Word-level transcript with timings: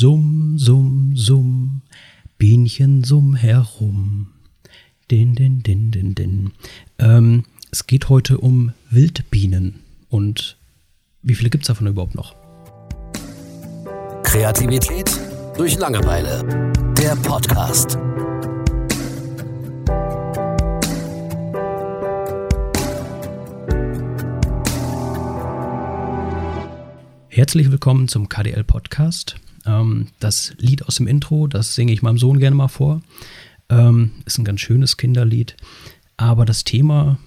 Summ, 0.00 0.56
summ, 0.56 1.12
summ, 1.14 1.82
Bienchen 2.38 3.04
summ 3.04 3.34
herum. 3.34 4.28
Din, 5.10 5.34
din, 5.34 5.62
din, 5.62 5.90
din, 5.90 6.14
din. 6.14 6.52
Ähm, 6.98 7.44
es 7.70 7.86
geht 7.86 8.08
heute 8.08 8.38
um 8.38 8.72
Wildbienen. 8.88 9.80
Und 10.08 10.56
wie 11.20 11.34
viele 11.34 11.50
gibt 11.50 11.64
es 11.64 11.68
davon 11.68 11.86
überhaupt 11.86 12.14
noch? 12.14 12.34
Kreativität 14.22 15.10
durch 15.58 15.76
Langeweile. 15.78 16.72
Der 16.96 17.14
Podcast. 17.16 17.98
Herzlich 27.28 27.70
willkommen 27.70 28.08
zum 28.08 28.30
KDL 28.30 28.64
Podcast. 28.64 29.36
Ähm, 29.70 30.08
das 30.18 30.54
Lied 30.58 30.86
aus 30.86 30.96
dem 30.96 31.06
Intro, 31.06 31.46
das 31.46 31.74
singe 31.74 31.92
ich 31.92 32.02
meinem 32.02 32.18
Sohn 32.18 32.38
gerne 32.38 32.56
mal 32.56 32.68
vor. 32.68 33.02
Ähm, 33.68 34.12
ist 34.24 34.38
ein 34.38 34.44
ganz 34.44 34.60
schönes 34.60 34.96
Kinderlied. 34.96 35.56
Aber 36.16 36.44
das 36.44 36.64
Thema 36.64 37.18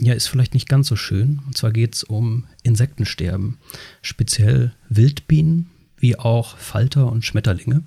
ja, 0.00 0.14
ist 0.14 0.28
vielleicht 0.28 0.54
nicht 0.54 0.68
ganz 0.68 0.88
so 0.88 0.96
schön. 0.96 1.40
Und 1.46 1.56
zwar 1.56 1.72
geht 1.72 1.94
es 1.94 2.04
um 2.04 2.44
Insektensterben. 2.62 3.58
Speziell 4.02 4.72
Wildbienen, 4.88 5.70
wie 5.96 6.18
auch 6.18 6.56
Falter 6.56 7.10
und 7.10 7.24
Schmetterlinge. 7.24 7.82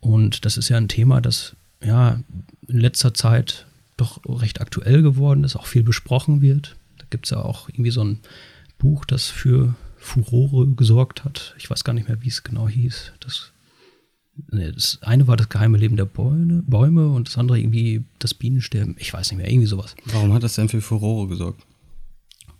Und 0.00 0.44
das 0.44 0.56
ist 0.56 0.68
ja 0.68 0.76
ein 0.76 0.88
Thema, 0.88 1.20
das 1.20 1.56
ja 1.82 2.20
in 2.68 2.78
letzter 2.78 3.14
Zeit 3.14 3.66
doch 3.96 4.20
recht 4.26 4.60
aktuell 4.60 5.02
geworden 5.02 5.44
ist, 5.44 5.56
auch 5.56 5.66
viel 5.66 5.82
besprochen 5.82 6.42
wird. 6.42 6.76
Da 6.98 7.04
gibt 7.10 7.26
es 7.26 7.30
ja 7.30 7.38
auch 7.38 7.68
irgendwie 7.68 7.90
so 7.90 8.04
ein 8.04 8.20
Buch, 8.78 9.04
das 9.04 9.26
für 9.28 9.74
Furore 10.02 10.66
gesorgt 10.74 11.24
hat. 11.24 11.54
Ich 11.58 11.70
weiß 11.70 11.84
gar 11.84 11.92
nicht 11.92 12.08
mehr, 12.08 12.22
wie 12.22 12.28
es 12.28 12.42
genau 12.42 12.68
hieß. 12.68 13.12
Das, 13.20 13.52
nee, 14.50 14.70
das 14.72 14.98
eine 15.02 15.26
war 15.28 15.36
das 15.36 15.48
geheime 15.48 15.78
Leben 15.78 15.96
der 15.96 16.04
Bäume, 16.04 16.62
Bäume 16.66 17.08
und 17.08 17.28
das 17.28 17.38
andere 17.38 17.58
irgendwie 17.58 18.04
das 18.18 18.34
Bienensterben. 18.34 18.96
Ich 18.98 19.12
weiß 19.12 19.30
nicht 19.30 19.38
mehr, 19.38 19.48
irgendwie 19.50 19.68
sowas. 19.68 19.94
Warum 20.06 20.32
hat 20.32 20.42
das 20.42 20.54
denn 20.56 20.68
für 20.68 20.80
Furore 20.80 21.28
gesorgt? 21.28 21.62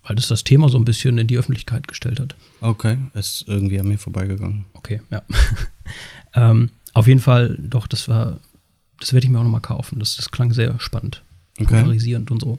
Weil 0.04 0.16
das 0.16 0.28
das 0.28 0.44
Thema 0.44 0.68
so 0.68 0.78
ein 0.78 0.84
bisschen 0.84 1.18
in 1.18 1.26
die 1.26 1.36
Öffentlichkeit 1.38 1.86
gestellt 1.86 2.20
hat. 2.20 2.34
Okay, 2.60 2.98
ist 3.14 3.44
irgendwie 3.46 3.78
an 3.78 3.88
mir 3.88 3.98
vorbeigegangen. 3.98 4.64
Okay, 4.74 5.00
ja. 5.10 5.22
ähm, 6.34 6.70
auf 6.92 7.06
jeden 7.06 7.20
Fall, 7.20 7.58
doch, 7.60 7.86
das 7.86 8.08
war, 8.08 8.38
das 9.00 9.12
werde 9.12 9.26
ich 9.26 9.30
mir 9.30 9.38
auch 9.38 9.44
nochmal 9.44 9.60
kaufen. 9.60 9.98
Das, 9.98 10.16
das 10.16 10.30
klang 10.30 10.52
sehr 10.52 10.78
spannend, 10.80 11.22
Okay. 11.60 11.80
polarisierend 11.82 12.30
und 12.30 12.40
so. 12.40 12.58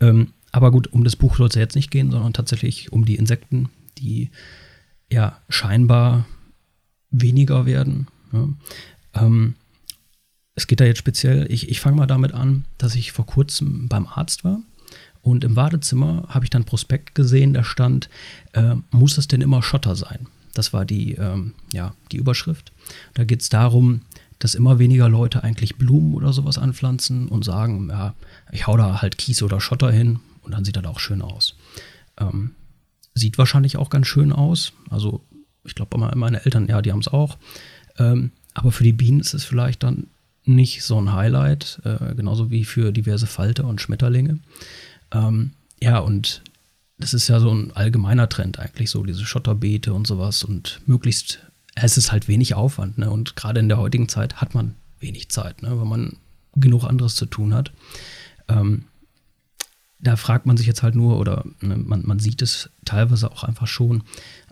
Ähm, 0.00 0.32
aber 0.52 0.70
gut, 0.70 0.92
um 0.92 1.04
das 1.04 1.16
Buch 1.16 1.36
soll 1.36 1.48
es 1.48 1.54
ja 1.54 1.60
jetzt 1.60 1.76
nicht 1.76 1.90
gehen, 1.90 2.10
sondern 2.10 2.32
tatsächlich 2.32 2.92
um 2.92 3.04
die 3.04 3.16
Insekten, 3.16 3.68
die 3.98 4.30
ja 5.10 5.40
scheinbar 5.48 6.26
weniger 7.10 7.66
werden. 7.66 8.08
Ja. 8.32 8.48
Ähm, 9.14 9.54
es 10.54 10.66
geht 10.66 10.80
da 10.80 10.84
jetzt 10.84 10.98
speziell, 10.98 11.46
ich, 11.50 11.68
ich 11.68 11.80
fange 11.80 11.96
mal 11.96 12.06
damit 12.06 12.32
an, 12.32 12.64
dass 12.78 12.94
ich 12.94 13.12
vor 13.12 13.26
kurzem 13.26 13.88
beim 13.88 14.06
Arzt 14.06 14.42
war 14.42 14.60
und 15.26 15.44
im 15.44 15.56
Wartezimmer 15.56 16.24
habe 16.28 16.44
ich 16.44 16.50
dann 16.50 16.64
Prospekt 16.64 17.14
gesehen, 17.14 17.52
da 17.52 17.64
stand, 17.64 18.08
äh, 18.52 18.76
muss 18.90 19.18
es 19.18 19.28
denn 19.28 19.40
immer 19.40 19.62
Schotter 19.62 19.96
sein? 19.96 20.28
Das 20.54 20.72
war 20.72 20.84
die, 20.84 21.14
ähm, 21.14 21.52
ja, 21.72 21.94
die 22.12 22.16
Überschrift. 22.16 22.72
Da 23.14 23.24
geht 23.24 23.42
es 23.42 23.48
darum, 23.48 24.02
dass 24.38 24.54
immer 24.54 24.78
weniger 24.78 25.08
Leute 25.08 25.42
eigentlich 25.42 25.76
Blumen 25.76 26.14
oder 26.14 26.32
sowas 26.32 26.58
anpflanzen 26.58 27.28
und 27.28 27.44
sagen, 27.44 27.88
ja, 27.90 28.14
ich 28.52 28.66
hau 28.66 28.76
da 28.76 29.02
halt 29.02 29.18
Kies 29.18 29.42
oder 29.42 29.60
Schotter 29.60 29.90
hin 29.90 30.20
und 30.42 30.52
dann 30.52 30.64
sieht 30.64 30.76
das 30.76 30.84
auch 30.84 31.00
schön 31.00 31.22
aus. 31.22 31.56
Ähm, 32.18 32.52
sieht 33.16 33.38
wahrscheinlich 33.38 33.76
auch 33.76 33.90
ganz 33.90 34.06
schön 34.06 34.32
aus. 34.32 34.72
Also 34.90 35.24
ich 35.64 35.74
glaube, 35.74 35.98
meine 36.14 36.44
Eltern, 36.44 36.68
ja, 36.68 36.82
die 36.82 36.92
haben 36.92 37.00
es 37.00 37.08
auch. 37.08 37.38
Ähm, 37.98 38.30
aber 38.54 38.72
für 38.72 38.84
die 38.84 38.92
Bienen 38.92 39.20
ist 39.20 39.34
es 39.34 39.44
vielleicht 39.44 39.82
dann 39.82 40.06
nicht 40.44 40.84
so 40.84 41.00
ein 41.00 41.12
Highlight, 41.12 41.80
äh, 41.84 42.14
genauso 42.14 42.50
wie 42.50 42.64
für 42.64 42.92
diverse 42.92 43.26
Falter 43.26 43.64
und 43.64 43.80
Schmetterlinge. 43.80 44.38
Ähm, 45.12 45.52
ja, 45.82 45.98
und 45.98 46.42
das 46.98 47.14
ist 47.14 47.28
ja 47.28 47.40
so 47.40 47.52
ein 47.52 47.72
allgemeiner 47.72 48.28
Trend 48.28 48.58
eigentlich, 48.58 48.90
so 48.90 49.02
diese 49.02 49.24
Schotterbeete 49.24 49.92
und 49.92 50.06
sowas 50.06 50.44
und 50.44 50.80
möglichst, 50.86 51.40
es 51.74 51.98
ist 51.98 52.12
halt 52.12 52.28
wenig 52.28 52.54
Aufwand, 52.54 52.96
ne? 52.96 53.10
Und 53.10 53.36
gerade 53.36 53.60
in 53.60 53.68
der 53.68 53.78
heutigen 53.78 54.08
Zeit 54.08 54.36
hat 54.36 54.54
man 54.54 54.76
wenig 55.00 55.28
Zeit, 55.30 55.62
ne? 55.62 55.78
Weil 55.78 55.86
man 55.86 56.16
genug 56.54 56.84
anderes 56.84 57.16
zu 57.16 57.26
tun 57.26 57.52
hat. 57.52 57.72
Ähm, 58.48 58.84
da 59.98 60.16
fragt 60.16 60.46
man 60.46 60.56
sich 60.56 60.66
jetzt 60.66 60.82
halt 60.82 60.94
nur, 60.94 61.18
oder 61.18 61.44
ne, 61.60 61.76
man, 61.76 62.06
man 62.06 62.18
sieht 62.18 62.42
es 62.42 62.70
teilweise 62.84 63.30
auch 63.30 63.44
einfach 63.44 63.66
schon. 63.66 64.02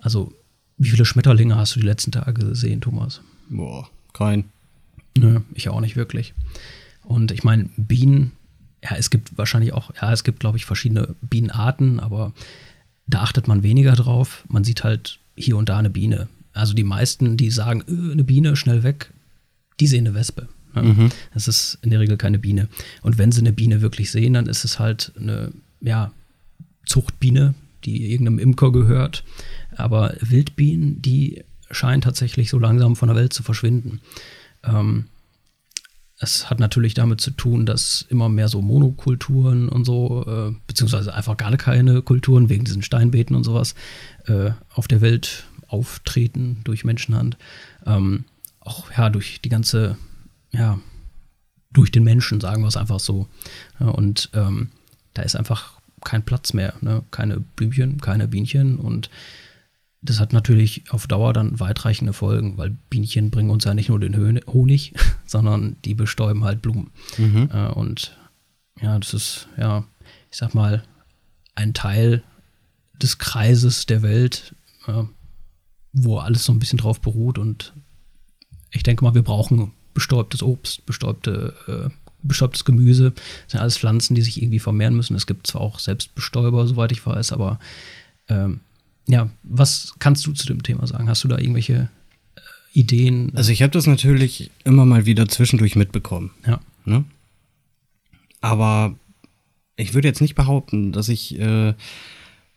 Also, 0.00 0.32
wie 0.76 0.90
viele 0.90 1.04
Schmetterlinge 1.04 1.56
hast 1.56 1.76
du 1.76 1.80
die 1.80 1.86
letzten 1.86 2.12
Tage 2.12 2.32
gesehen, 2.32 2.80
Thomas? 2.80 3.20
Boah, 3.48 3.88
kein. 4.12 4.44
Nö, 5.16 5.40
ich 5.54 5.68
auch 5.68 5.80
nicht 5.80 5.96
wirklich. 5.96 6.34
Und 7.02 7.30
ich 7.30 7.44
meine, 7.44 7.68
Bienen, 7.76 8.32
ja, 8.82 8.96
es 8.96 9.10
gibt 9.10 9.36
wahrscheinlich 9.38 9.72
auch, 9.72 9.92
ja, 10.00 10.12
es 10.12 10.24
gibt, 10.24 10.40
glaube 10.40 10.56
ich, 10.56 10.64
verschiedene 10.64 11.14
Bienenarten, 11.20 12.00
aber 12.00 12.32
da 13.06 13.20
achtet 13.20 13.46
man 13.46 13.62
weniger 13.62 13.92
drauf. 13.92 14.44
Man 14.48 14.64
sieht 14.64 14.82
halt 14.82 15.20
hier 15.36 15.56
und 15.56 15.68
da 15.68 15.78
eine 15.78 15.90
Biene. 15.90 16.28
Also 16.52 16.74
die 16.74 16.84
meisten, 16.84 17.36
die 17.36 17.50
sagen, 17.50 17.82
äh, 17.86 18.12
eine 18.12 18.24
Biene, 18.24 18.56
schnell 18.56 18.82
weg, 18.82 19.12
die 19.80 19.86
sehen 19.86 20.06
eine 20.06 20.14
Wespe. 20.14 20.48
Ne? 20.74 21.08
Das 21.32 21.48
ist 21.48 21.78
in 21.82 21.90
der 21.90 22.00
Regel 22.00 22.16
keine 22.16 22.38
Biene. 22.38 22.68
Und 23.02 23.18
wenn 23.18 23.32
sie 23.32 23.40
eine 23.40 23.52
Biene 23.52 23.80
wirklich 23.80 24.10
sehen, 24.10 24.34
dann 24.34 24.46
ist 24.46 24.64
es 24.64 24.78
halt 24.78 25.12
eine, 25.18 25.52
ja, 25.80 26.12
Zuchtbiene, 26.86 27.54
die 27.84 28.12
irgendeinem 28.12 28.38
Imker 28.38 28.72
gehört. 28.72 29.24
Aber 29.76 30.14
Wildbienen, 30.20 31.00
die 31.02 31.44
scheinen 31.70 32.02
tatsächlich 32.02 32.50
so 32.50 32.58
langsam 32.58 32.96
von 32.96 33.08
der 33.08 33.16
Welt 33.16 33.32
zu 33.32 33.42
verschwinden. 33.42 34.00
Ähm, 34.62 35.06
es 36.18 36.48
hat 36.48 36.60
natürlich 36.60 36.94
damit 36.94 37.20
zu 37.20 37.30
tun, 37.32 37.66
dass 37.66 38.06
immer 38.08 38.28
mehr 38.28 38.48
so 38.48 38.62
Monokulturen 38.62 39.68
und 39.68 39.84
so, 39.84 40.24
äh, 40.26 40.54
beziehungsweise 40.66 41.12
einfach 41.12 41.36
gar 41.36 41.56
keine 41.56 42.02
Kulturen 42.02 42.48
wegen 42.48 42.64
diesen 42.64 42.82
Steinbeeten 42.82 43.34
und 43.34 43.44
sowas 43.44 43.74
äh, 44.26 44.50
auf 44.70 44.88
der 44.88 45.00
Welt 45.00 45.44
auftreten 45.66 46.60
durch 46.64 46.84
Menschenhand. 46.84 47.36
Ähm, 47.84 48.24
auch 48.60 48.90
ja 48.96 49.10
durch 49.10 49.40
die 49.42 49.48
ganze, 49.48 49.98
ja, 50.54 50.78
durch 51.72 51.90
den 51.90 52.04
Menschen, 52.04 52.40
sagen 52.40 52.62
wir 52.62 52.68
es 52.68 52.76
einfach 52.76 53.00
so. 53.00 53.28
Und 53.78 54.30
ähm, 54.32 54.70
da 55.12 55.22
ist 55.22 55.36
einfach 55.36 55.80
kein 56.02 56.24
Platz 56.24 56.52
mehr, 56.52 56.74
ne? 56.80 57.02
keine 57.10 57.40
Blümchen, 57.40 58.00
keine 58.00 58.28
Bienchen 58.28 58.78
und 58.78 59.10
das 60.02 60.20
hat 60.20 60.34
natürlich 60.34 60.84
auf 60.90 61.06
Dauer 61.06 61.32
dann 61.32 61.58
weitreichende 61.60 62.12
Folgen, 62.12 62.58
weil 62.58 62.76
Bienchen 62.90 63.30
bringen 63.30 63.48
uns 63.48 63.64
ja 63.64 63.72
nicht 63.72 63.88
nur 63.88 63.98
den 63.98 64.40
Honig, 64.46 64.92
sondern 65.26 65.76
die 65.84 65.94
bestäuben 65.94 66.44
halt 66.44 66.60
Blumen. 66.60 66.90
Äh, 67.50 67.68
und 67.68 68.16
ja, 68.82 68.98
das 68.98 69.14
ist, 69.14 69.48
ja, 69.56 69.84
ich 70.30 70.36
sag 70.36 70.54
mal, 70.54 70.84
ein 71.54 71.72
Teil 71.72 72.22
des 73.00 73.16
Kreises 73.16 73.86
der 73.86 74.02
Welt, 74.02 74.54
wo 75.92 76.18
alles 76.18 76.44
so 76.44 76.52
ein 76.52 76.58
bisschen 76.58 76.78
drauf 76.78 77.00
beruht. 77.00 77.38
Und 77.38 77.72
ich 78.70 78.82
denke 78.82 79.04
mal, 79.04 79.14
wir 79.14 79.22
brauchen 79.22 79.72
bestäubtes 79.94 80.42
Obst, 80.42 80.84
bestäubte, 80.86 81.54
äh, 81.66 81.90
bestäubtes 82.22 82.64
Gemüse. 82.64 83.12
Das 83.12 83.52
sind 83.52 83.60
alles 83.60 83.78
Pflanzen, 83.78 84.14
die 84.14 84.22
sich 84.22 84.42
irgendwie 84.42 84.58
vermehren 84.58 84.94
müssen. 84.96 85.16
Es 85.16 85.26
gibt 85.26 85.46
zwar 85.46 85.60
auch 85.60 85.78
Selbstbestäuber, 85.78 86.66
soweit 86.66 86.92
ich 86.92 87.04
weiß, 87.04 87.32
aber 87.32 87.58
ähm, 88.28 88.60
ja, 89.06 89.30
was 89.42 89.94
kannst 89.98 90.26
du 90.26 90.32
zu 90.32 90.46
dem 90.46 90.62
Thema 90.62 90.86
sagen? 90.86 91.08
Hast 91.08 91.24
du 91.24 91.28
da 91.28 91.38
irgendwelche 91.38 91.88
äh, 92.36 92.40
Ideen? 92.72 93.32
Also 93.34 93.52
ich 93.52 93.62
habe 93.62 93.72
das 93.72 93.86
natürlich 93.86 94.50
immer 94.64 94.84
mal 94.84 95.06
wieder 95.06 95.28
zwischendurch 95.28 95.76
mitbekommen. 95.76 96.30
ja. 96.46 96.60
Ne? 96.84 97.04
Aber 98.40 98.94
ich 99.76 99.94
würde 99.94 100.06
jetzt 100.06 100.20
nicht 100.20 100.34
behaupten, 100.34 100.92
dass 100.92 101.08
ich 101.08 101.38
äh, 101.38 101.72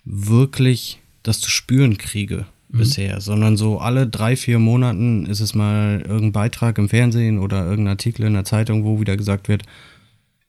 wirklich 0.04 1.00
das 1.24 1.40
zu 1.40 1.50
spüren 1.50 1.98
kriege 1.98 2.46
bisher, 2.70 3.22
sondern 3.22 3.56
so 3.56 3.80
alle 3.80 4.08
drei, 4.08 4.36
vier 4.36 4.60
Monaten 4.60 5.26
ist 5.26 5.40
es 5.40 5.56
mal 5.56 6.02
irgendein 6.02 6.32
Beitrag 6.34 6.78
im 6.78 6.90
Fernsehen 6.90 7.40
oder 7.40 7.64
irgendein 7.64 7.94
Artikel 7.94 8.26
in 8.26 8.34
der 8.34 8.44
Zeitung, 8.44 8.84
wo 8.84 9.00
wieder 9.00 9.16
gesagt 9.16 9.48
wird, 9.48 9.64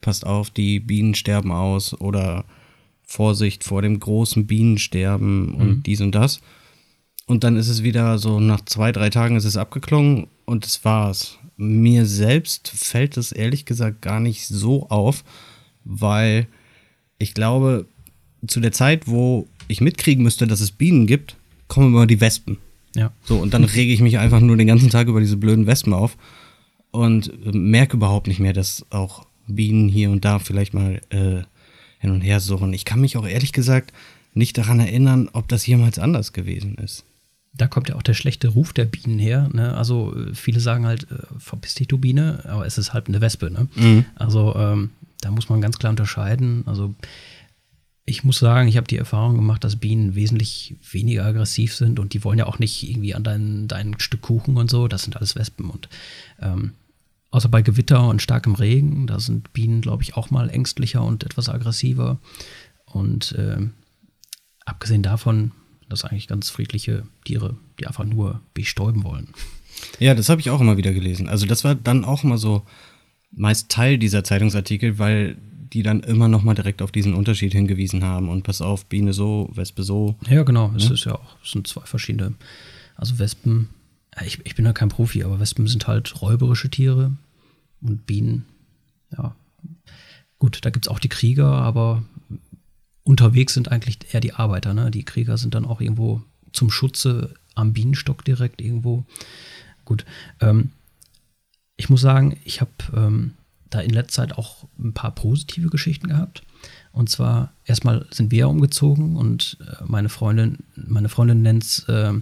passt 0.01 0.27
auf, 0.27 0.51
die 0.51 0.81
Bienen 0.81 1.15
sterben 1.15 1.53
aus 1.53 1.99
oder 2.01 2.45
Vorsicht 3.03 3.65
vor 3.65 3.83
dem 3.83 3.99
großen 3.99 4.47
Bienensterben 4.47 5.55
und 5.55 5.83
dies 5.85 6.01
und 6.01 6.15
das. 6.15 6.41
Und 7.27 7.45
dann 7.45 7.57
ist 7.57 7.69
es 7.69 7.83
wieder 7.83 8.19
so, 8.19 8.41
nach 8.41 8.65
zwei, 8.65 8.93
drei 8.93 9.11
Tagen 9.11 9.37
ist 9.37 9.45
es 9.45 9.57
abgeklungen 9.57 10.29
und 10.45 10.65
das 10.65 10.85
war's. 10.85 11.39
Mir 11.57 12.07
selbst 12.07 12.69
fällt 12.69 13.17
es 13.17 13.33
ehrlich 13.33 13.65
gesagt 13.65 14.03
gar 14.03 14.21
nicht 14.21 14.47
so 14.47 14.89
auf, 14.89 15.25
weil 15.85 16.47
ich 17.19 17.35
glaube, 17.35 17.87
zu 18.47 18.61
der 18.61 18.73
Zeit, 18.73 19.09
wo 19.09 19.49
ich 19.69 19.81
mitkriegen 19.81 20.23
müsste, 20.23 20.47
dass 20.47 20.61
es 20.61 20.71
Bienen 20.71 21.07
gibt, 21.07 21.38
kommen 21.69 21.89
immer 21.89 22.07
die 22.07 22.21
Wespen. 22.21 22.59
Ja. 22.95 23.13
So, 23.23 23.37
und 23.37 23.55
dann 23.55 23.65
rege 23.65 23.93
ich 23.93 24.01
mich 24.01 24.19
einfach 24.19 24.41
nur 24.41 24.57
den 24.57 24.67
ganzen 24.67 24.91
Tag 24.91 25.09
über 25.09 25.21
diese 25.21 25.37
blöden 25.37 25.67
Wespen 25.67 25.93
auf 25.93 26.17
und 26.91 27.33
äh, 27.47 27.53
merke 27.53 27.97
überhaupt 27.97 28.27
nicht 28.27 28.41
mehr, 28.41 28.53
dass 28.53 28.85
auch 28.91 29.27
Bienen 29.47 29.89
hier 29.89 30.11
und 30.11 30.25
da 30.25 30.39
vielleicht 30.39 30.75
mal 30.75 31.01
äh, 31.11 31.43
hin 32.01 32.11
und 32.11 32.21
her 32.23 32.41
surren. 32.41 32.73
Ich 32.73 32.85
kann 32.85 33.01
mich 33.01 33.17
auch 33.17 33.27
ehrlich 33.27 33.53
gesagt 33.53 33.93
nicht 34.35 34.57
daran 34.59 34.81
erinnern, 34.81 35.29
ob 35.33 35.49
das 35.49 35.67
jemals 35.67 35.99
anders 35.99 36.33
gewesen 36.33 36.77
ist. 36.77 37.05
da 37.55 37.67
kommt 37.67 37.89
ja 37.89 37.97
auch 37.97 38.03
der 38.03 38.15
schlechte 38.15 38.49
Ruf 38.49 38.73
der 38.73 38.85
Bienen 38.85 39.19
her. 39.19 39.49
Ne? 39.53 39.75
Also 39.77 40.15
äh, 40.15 40.35
viele 40.35 40.61
sagen 40.61 40.87
halt, 40.87 41.11
äh, 41.11 41.17
verpiss 41.39 41.75
dich, 41.75 41.89
du 41.89 41.99
Biene, 41.99 42.45
aber 42.47 42.67
es 42.67 42.79
ist 42.79 42.93
halt 42.93 43.09
eine 43.09 43.21
Wespe. 43.21 43.51
Ne? 43.51 43.69
Mhm. 43.75 44.05
Also 44.15 44.55
ähm, 44.57 44.91
da 45.21 45.31
muss 45.31 45.49
man 45.49 45.61
ganz 45.61 45.79
klar 45.79 45.91
unterscheiden. 45.91 46.63
Also 46.67 46.95
ich 48.09 48.25
muss 48.25 48.39
sagen, 48.39 48.69
ich 48.69 48.77
habe 48.77 48.87
die 48.87 48.97
Erfahrung 48.97 49.37
gemacht, 49.37 49.63
dass 49.65 49.77
Bienen 49.77 50.15
wesentlich 50.15 50.77
weniger 50.91 51.25
aggressiv 51.27 51.75
sind 51.75 52.01
und 52.01 52.15
die 52.15 52.25
wollen 52.25 52.39
ja 52.39 52.47
auch 52.47 52.59
nicht 52.59 52.89
irgendwie 52.89 53.15
an 53.15 53.23
dein, 53.23 53.69
dein 53.69 54.01
Stück 54.01 54.23
Kuchen 54.23 54.57
und 54.57 54.71
so. 54.71 54.89
Das 54.89 55.03
sind 55.03 55.17
alles 55.17 55.37
Wespen 55.37 55.69
und 55.69 55.89
ähm, 56.41 56.73
außer 57.31 57.49
bei 57.49 57.63
Gewitter 57.63 58.09
und 58.09 58.23
starkem 58.23 58.55
Regen, 58.55 59.07
da 59.07 59.21
sind 59.21 59.53
Bienen, 59.53 59.83
glaube 59.83 60.03
ich, 60.03 60.17
auch 60.17 60.31
mal 60.31 60.49
ängstlicher 60.49 61.03
und 61.03 61.25
etwas 61.25 61.49
aggressiver. 61.49 62.19
Und 62.87 63.35
ähm, 63.39 63.75
abgesehen 64.65 65.03
davon, 65.03 65.53
das 65.91 66.05
eigentlich 66.05 66.29
ganz 66.29 66.49
friedliche 66.49 67.07
Tiere, 67.25 67.57
die 67.79 67.87
einfach 67.87 68.05
nur 68.05 68.41
bestäuben 68.55 69.05
wollen. 69.05 69.29
Ja, 69.99 70.15
das 70.15 70.29
habe 70.29 70.41
ich 70.41 70.51
auch 70.51 70.61
immer 70.61 70.77
wieder 70.77 70.93
gelesen. 70.93 71.29
Also 71.29 71.47
das 71.47 71.65
war 71.65 71.75
dann 71.75 72.05
auch 72.05 72.25
immer 72.25 72.39
so 72.39 72.65
meist 73.31 73.69
Teil 73.69 73.99
dieser 73.99 74.25
Zeitungsartikel, 74.25 74.99
weil 74.99 75.37
die 75.73 75.83
dann 75.83 76.01
immer 76.01 76.29
noch 76.29 76.43
mal 76.43 76.55
direkt 76.55 76.83
auf 76.83 76.93
diesen 76.93 77.15
Unterschied 77.15 77.53
hingewiesen 77.53 78.05
haben 78.05 78.29
und 78.29 78.43
pass 78.43 78.61
auf, 78.61 78.87
Biene 78.87 79.13
so, 79.13 79.51
Wespe 79.53 79.83
so. 79.83 80.17
Ja, 80.29 80.43
genau. 80.43 80.73
Es 80.77 80.91
ist 80.91 81.05
ja 81.05 81.15
auch, 81.15 81.37
es 81.43 81.53
sind 81.53 81.67
zwei 81.67 81.83
verschiedene. 81.83 82.35
Also 82.97 83.19
Wespen, 83.19 83.69
ja, 84.17 84.23
ich, 84.27 84.41
ich 84.45 84.55
bin 84.55 84.65
ja 84.65 84.73
kein 84.73 84.89
Profi, 84.89 85.23
aber 85.25 85.41
Wespen 85.41 85.67
sind 85.67 85.87
halt 85.87 86.21
räuberische 86.21 86.71
Tiere 86.71 87.13
und 87.81 88.07
Bienen, 88.07 88.45
ja. 89.17 89.35
Gut, 90.39 90.61
da 90.63 90.71
gibt 90.71 90.87
es 90.87 90.89
auch 90.91 91.01
die 91.01 91.09
Krieger, 91.09 91.49
aber 91.49 92.05
unterwegs 93.03 93.55
sind 93.55 93.73
eigentlich 93.73 93.99
eher 94.13 94.21
die 94.21 94.35
Arbeiter. 94.35 94.73
Ne? 94.73 94.91
Die 94.91 95.03
Krieger 95.03 95.37
sind 95.37 95.55
dann 95.55 95.65
auch 95.65 95.81
irgendwo 95.81 96.23
zum 96.53 96.71
Schutze 96.71 97.35
am 97.55 97.73
Bienenstock 97.73 98.25
direkt 98.25 98.61
irgendwo. 98.61 99.05
Gut. 99.85 100.05
Ähm, 100.41 100.71
ich 101.77 101.89
muss 101.89 102.01
sagen, 102.01 102.39
ich 102.45 102.61
habe 102.61 102.71
ähm, 102.95 103.35
da 103.71 103.81
in 103.81 103.91
letzter 103.91 104.23
Zeit 104.23 104.39
auch 104.39 104.67
ein 104.79 104.95
paar 104.95 105.15
positive 105.15 105.69
Geschichten 105.69 106.09
gehabt. 106.09 106.43
Und 106.93 107.11
zwar 107.11 107.53
erstmal 107.65 108.07
sind 108.11 108.31
wir 108.31 108.49
umgezogen 108.49 109.17
und 109.17 109.59
äh, 109.61 109.85
meine 109.87 110.09
Freundin, 110.09 110.59
meine 110.75 111.09
Freundin 111.09 111.43
nennt 111.43 111.63
es 111.63 111.89
äh, 111.89 112.13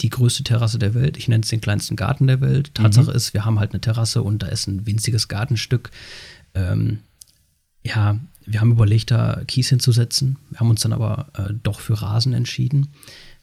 die 0.00 0.10
größte 0.10 0.44
Terrasse 0.44 0.78
der 0.78 0.94
Welt. 0.94 1.16
Ich 1.16 1.28
nenne 1.28 1.42
es 1.42 1.48
den 1.48 1.60
kleinsten 1.60 1.96
Garten 1.96 2.26
der 2.26 2.40
Welt. 2.40 2.74
Tatsache 2.74 3.10
mhm. 3.10 3.16
ist, 3.16 3.34
wir 3.34 3.44
haben 3.44 3.58
halt 3.58 3.72
eine 3.72 3.80
Terrasse 3.80 4.22
und 4.22 4.42
da 4.42 4.48
ist 4.48 4.66
ein 4.66 4.86
winziges 4.86 5.28
Gartenstück. 5.28 5.90
Ähm, 6.54 6.98
ja, 7.84 8.18
wir 8.44 8.60
haben 8.60 8.72
überlegt, 8.72 9.10
da 9.10 9.42
Kies 9.46 9.68
hinzusetzen. 9.68 10.38
Wir 10.50 10.60
haben 10.60 10.70
uns 10.70 10.82
dann 10.82 10.92
aber 10.92 11.28
äh, 11.36 11.52
doch 11.62 11.80
für 11.80 12.00
Rasen 12.00 12.32
entschieden 12.34 12.88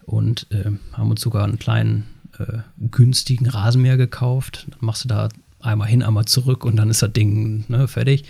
und 0.03 0.47
äh, 0.51 0.71
haben 0.93 1.09
uns 1.09 1.21
sogar 1.21 1.45
einen 1.45 1.59
kleinen 1.59 2.05
äh, 2.37 2.59
günstigen 2.91 3.47
Rasenmäher 3.47 3.97
gekauft. 3.97 4.67
Dann 4.69 4.79
machst 4.81 5.03
du 5.03 5.07
da 5.07 5.29
einmal 5.59 5.87
hin, 5.87 6.03
einmal 6.03 6.25
zurück 6.25 6.65
und 6.65 6.75
dann 6.75 6.89
ist 6.89 7.01
das 7.01 7.13
Ding 7.13 7.65
ne, 7.67 7.87
fertig. 7.87 8.25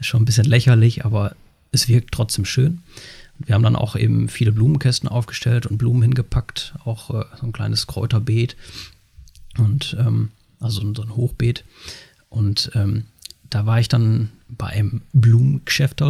Ist 0.00 0.06
schon 0.06 0.22
ein 0.22 0.26
bisschen 0.26 0.46
lächerlich, 0.46 1.04
aber 1.04 1.34
es 1.72 1.88
wirkt 1.88 2.12
trotzdem 2.12 2.44
schön. 2.44 2.82
Wir 3.38 3.54
haben 3.54 3.62
dann 3.62 3.76
auch 3.76 3.96
eben 3.96 4.28
viele 4.28 4.52
Blumenkästen 4.52 5.08
aufgestellt 5.08 5.66
und 5.66 5.78
Blumen 5.78 6.02
hingepackt, 6.02 6.74
auch 6.84 7.10
äh, 7.10 7.24
so 7.38 7.46
ein 7.46 7.52
kleines 7.52 7.86
Kräuterbeet 7.86 8.56
und 9.58 9.96
ähm, 9.98 10.30
also 10.60 10.80
so 10.94 11.02
ein 11.02 11.16
Hochbeet. 11.16 11.64
Und 12.28 12.70
ähm, 12.74 13.04
da 13.50 13.66
war 13.66 13.80
ich 13.80 13.88
dann 13.88 14.30
bei 14.48 14.66
einem 14.68 15.02
Blumengeschäft, 15.12 16.02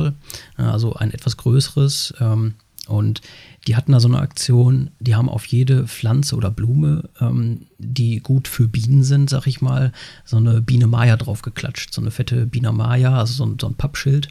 also 0.57 0.95
ein 0.95 1.13
etwas 1.13 1.37
größeres. 1.37 2.15
Ähm, 2.21 2.55
und 2.87 3.21
die 3.67 3.77
hatten 3.77 3.93
da 3.93 4.01
so 4.01 4.09
eine 4.09 4.19
Aktion, 4.19 4.91
die 5.01 5.15
haben 5.15 5.29
auf 5.29 5.47
jede 5.47 5.87
Pflanze 5.87 6.37
oder 6.37 6.51
Blume, 6.51 7.09
ähm, 7.21 7.67
die 7.79 8.21
gut 8.21 8.49
für 8.49 8.69
Bienen 8.69 9.03
sind, 9.05 9.31
sag 9.31 9.47
ich 9.47 9.61
mal, 9.61 9.93
so 10.25 10.37
eine 10.37 10.61
Biene 10.61 10.87
Maya 10.87 11.17
draufgeklatscht. 11.17 11.95
So 11.95 12.01
eine 12.01 12.11
fette 12.11 12.47
Biene 12.47 12.73
Maya, 12.73 13.19
also 13.19 13.33
so 13.33 13.47
ein, 13.47 13.57
so 13.61 13.67
ein 13.69 13.75
Pappschild. 13.75 14.29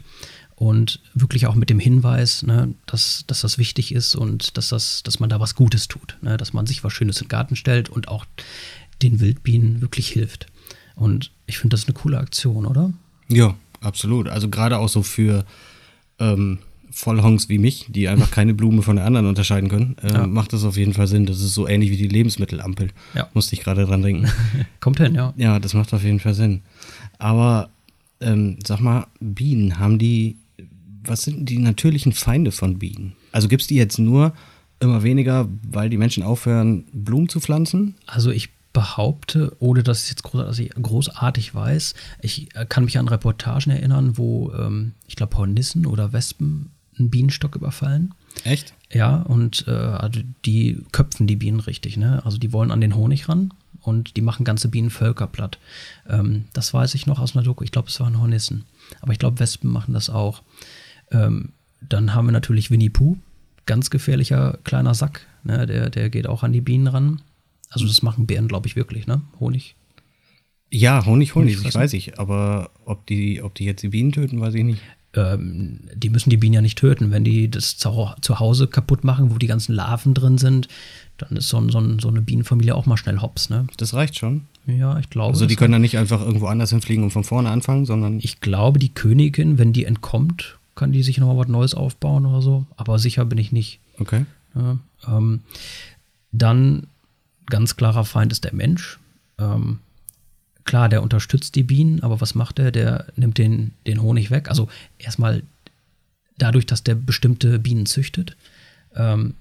Und 0.56 1.00
wirklich 1.14 1.48
auch 1.48 1.56
mit 1.56 1.68
dem 1.68 1.80
Hinweis, 1.80 2.44
ne, 2.44 2.74
dass, 2.86 3.24
dass 3.26 3.40
das 3.40 3.58
wichtig 3.58 3.92
ist 3.92 4.14
und 4.14 4.56
dass, 4.56 4.68
das, 4.68 5.02
dass 5.02 5.18
man 5.18 5.28
da 5.28 5.40
was 5.40 5.56
Gutes 5.56 5.88
tut. 5.88 6.16
Ne, 6.22 6.36
dass 6.36 6.52
man 6.52 6.66
sich 6.66 6.84
was 6.84 6.92
Schönes 6.92 7.20
in 7.20 7.24
den 7.24 7.30
Garten 7.30 7.56
stellt 7.56 7.88
und 7.88 8.06
auch 8.06 8.24
den 9.02 9.18
Wildbienen 9.18 9.80
wirklich 9.80 10.08
hilft. 10.08 10.46
Und 10.94 11.32
ich 11.46 11.58
finde 11.58 11.74
das 11.74 11.86
eine 11.86 11.94
coole 11.94 12.18
Aktion, 12.18 12.66
oder? 12.66 12.92
Ja, 13.28 13.56
absolut. 13.80 14.28
Also 14.28 14.48
gerade 14.48 14.78
auch 14.78 14.88
so 14.88 15.02
für 15.02 15.44
ähm, 16.20 16.60
Vollhongs 16.94 17.48
wie 17.48 17.58
mich, 17.58 17.86
die 17.88 18.08
einfach 18.08 18.30
keine 18.30 18.54
Blume 18.54 18.82
von 18.82 18.96
der 18.96 19.04
anderen 19.04 19.26
unterscheiden 19.26 19.68
können, 19.68 19.96
äh, 20.02 20.12
ja. 20.12 20.26
macht 20.26 20.52
das 20.52 20.64
auf 20.64 20.76
jeden 20.76 20.94
Fall 20.94 21.08
Sinn. 21.08 21.26
Das 21.26 21.40
ist 21.40 21.54
so 21.54 21.66
ähnlich 21.66 21.90
wie 21.90 21.96
die 21.96 22.08
Lebensmittelampel. 22.08 22.90
Ja. 23.14 23.28
Musste 23.34 23.54
ich 23.54 23.62
gerade 23.62 23.84
dran 23.84 24.02
denken. 24.02 24.30
Kommt 24.80 24.98
hin, 24.98 25.14
ja. 25.14 25.34
Ja, 25.36 25.58
das 25.58 25.74
macht 25.74 25.92
auf 25.92 26.04
jeden 26.04 26.20
Fall 26.20 26.34
Sinn. 26.34 26.62
Aber 27.18 27.70
ähm, 28.20 28.58
sag 28.64 28.80
mal, 28.80 29.08
Bienen, 29.20 29.78
haben 29.78 29.98
die, 29.98 30.36
was 31.04 31.22
sind 31.22 31.48
die 31.48 31.58
natürlichen 31.58 32.12
Feinde 32.12 32.52
von 32.52 32.78
Bienen? 32.78 33.14
Also 33.32 33.48
gibt 33.48 33.62
es 33.62 33.68
die 33.68 33.76
jetzt 33.76 33.98
nur 33.98 34.32
immer 34.78 35.02
weniger, 35.02 35.48
weil 35.68 35.90
die 35.90 35.98
Menschen 35.98 36.22
aufhören, 36.22 36.84
Blumen 36.92 37.28
zu 37.28 37.40
pflanzen? 37.40 37.96
Also 38.06 38.30
ich 38.30 38.50
behaupte, 38.72 39.56
ohne 39.58 39.82
dass 39.82 39.98
ich 39.98 40.04
es 40.04 40.10
jetzt 40.10 40.22
großartig, 40.24 40.70
großartig 40.80 41.54
weiß, 41.54 41.94
ich 42.20 42.54
äh, 42.54 42.66
kann 42.66 42.84
mich 42.84 42.98
an 42.98 43.08
Reportagen 43.08 43.70
erinnern, 43.70 44.18
wo 44.18 44.52
ähm, 44.52 44.92
ich 45.06 45.16
glaube 45.16 45.36
Hornissen 45.36 45.86
oder 45.86 46.12
Wespen 46.12 46.70
einen 46.98 47.10
Bienenstock 47.10 47.56
überfallen. 47.56 48.14
Echt? 48.44 48.74
Ja, 48.92 49.22
und 49.22 49.64
äh, 49.66 49.70
also 49.70 50.20
die 50.44 50.82
köpfen 50.92 51.26
die 51.26 51.36
Bienen 51.36 51.60
richtig, 51.60 51.96
ne? 51.96 52.24
Also 52.24 52.38
die 52.38 52.52
wollen 52.52 52.70
an 52.70 52.80
den 52.80 52.94
Honig 52.94 53.28
ran 53.28 53.52
und 53.80 54.16
die 54.16 54.22
machen 54.22 54.44
ganze 54.44 54.68
Bienenvölker 54.68 55.26
platt. 55.26 55.58
Ähm, 56.08 56.44
das 56.52 56.72
weiß 56.72 56.94
ich 56.94 57.06
noch 57.06 57.18
aus 57.18 57.34
einer 57.34 57.44
Doku. 57.44 57.64
Ich 57.64 57.72
glaube, 57.72 57.88
es 57.88 58.00
waren 58.00 58.20
Hornissen. 58.20 58.64
Aber 59.00 59.12
ich 59.12 59.18
glaube, 59.18 59.40
Wespen 59.40 59.70
machen 59.70 59.94
das 59.94 60.10
auch. 60.10 60.42
Ähm, 61.10 61.50
dann 61.80 62.14
haben 62.14 62.26
wir 62.26 62.32
natürlich 62.32 62.70
Winnie 62.70 62.90
Pooh, 62.90 63.18
ganz 63.66 63.90
gefährlicher 63.90 64.58
kleiner 64.64 64.94
Sack. 64.94 65.26
Ne? 65.42 65.66
Der, 65.66 65.90
der 65.90 66.10
geht 66.10 66.26
auch 66.26 66.42
an 66.42 66.52
die 66.52 66.60
Bienen 66.60 66.86
ran. 66.86 67.20
Also 67.70 67.86
das 67.86 68.02
machen 68.02 68.26
Bären, 68.26 68.48
glaube 68.48 68.68
ich, 68.68 68.76
wirklich, 68.76 69.06
ne? 69.06 69.22
Honig. 69.40 69.74
Ja, 70.70 71.04
Honig, 71.04 71.34
Honig, 71.34 71.62
das 71.62 71.74
weiß 71.74 71.92
ich. 71.92 72.18
Aber 72.18 72.70
ob 72.84 73.06
die, 73.06 73.42
ob 73.42 73.54
die 73.54 73.64
jetzt 73.64 73.82
die 73.82 73.88
Bienen 73.88 74.12
töten, 74.12 74.40
weiß 74.40 74.54
ich 74.54 74.64
nicht 74.64 74.82
ähm, 75.14 75.80
die 75.94 76.10
müssen 76.10 76.30
die 76.30 76.36
Bienen 76.36 76.54
ja 76.54 76.60
nicht 76.60 76.78
töten. 76.78 77.10
Wenn 77.10 77.24
die 77.24 77.50
das 77.50 77.76
zu 77.76 78.38
Hause 78.38 78.66
kaputt 78.66 79.04
machen, 79.04 79.30
wo 79.30 79.38
die 79.38 79.46
ganzen 79.46 79.74
Larven 79.74 80.14
drin 80.14 80.38
sind, 80.38 80.68
dann 81.18 81.36
ist 81.36 81.48
so, 81.48 81.68
so, 81.68 81.98
so 81.98 82.08
eine 82.08 82.20
Bienenfamilie 82.20 82.74
auch 82.74 82.86
mal 82.86 82.96
schnell 82.96 83.20
hops. 83.20 83.50
Ne? 83.50 83.66
Das 83.76 83.94
reicht 83.94 84.18
schon. 84.18 84.42
Ja, 84.66 84.98
ich 84.98 85.10
glaube. 85.10 85.32
Also 85.32 85.46
die 85.46 85.56
können 85.56 85.72
dann 85.72 85.82
nicht 85.82 85.98
einfach 85.98 86.20
irgendwo 86.20 86.46
anders 86.46 86.70
hinfliegen 86.70 87.04
und 87.04 87.10
von 87.10 87.24
vorne 87.24 87.50
anfangen, 87.50 87.86
sondern. 87.86 88.18
Ich 88.20 88.40
glaube, 88.40 88.78
die 88.78 88.88
Königin, 88.88 89.58
wenn 89.58 89.72
die 89.72 89.84
entkommt, 89.84 90.58
kann 90.74 90.92
die 90.92 91.02
sich 91.02 91.18
nochmal 91.18 91.36
was 91.36 91.48
Neues 91.48 91.74
aufbauen 91.74 92.26
oder 92.26 92.42
so. 92.42 92.66
Aber 92.76 92.98
sicher 92.98 93.24
bin 93.24 93.38
ich 93.38 93.52
nicht. 93.52 93.78
Okay. 93.98 94.24
Ja, 94.54 94.78
ähm, 95.06 95.40
dann 96.32 96.86
ganz 97.46 97.76
klarer 97.76 98.04
Feind 98.04 98.32
ist 98.32 98.44
der 98.44 98.54
Mensch. 98.54 98.98
Ähm, 99.38 99.80
klar, 100.64 100.88
der 100.88 101.02
unterstützt 101.02 101.54
die 101.54 101.62
Bienen, 101.62 102.00
aber 102.00 102.20
was 102.20 102.34
macht 102.34 102.58
er? 102.58 102.70
Der 102.70 103.06
nimmt 103.16 103.38
den, 103.38 103.72
den 103.86 104.02
Honig 104.02 104.30
weg. 104.30 104.48
Also 104.48 104.68
erstmal 104.98 105.42
dadurch, 106.38 106.66
dass 106.66 106.82
der 106.82 106.94
bestimmte 106.94 107.58
Bienen 107.58 107.86
züchtet, 107.86 108.36
ähm, 108.94 109.34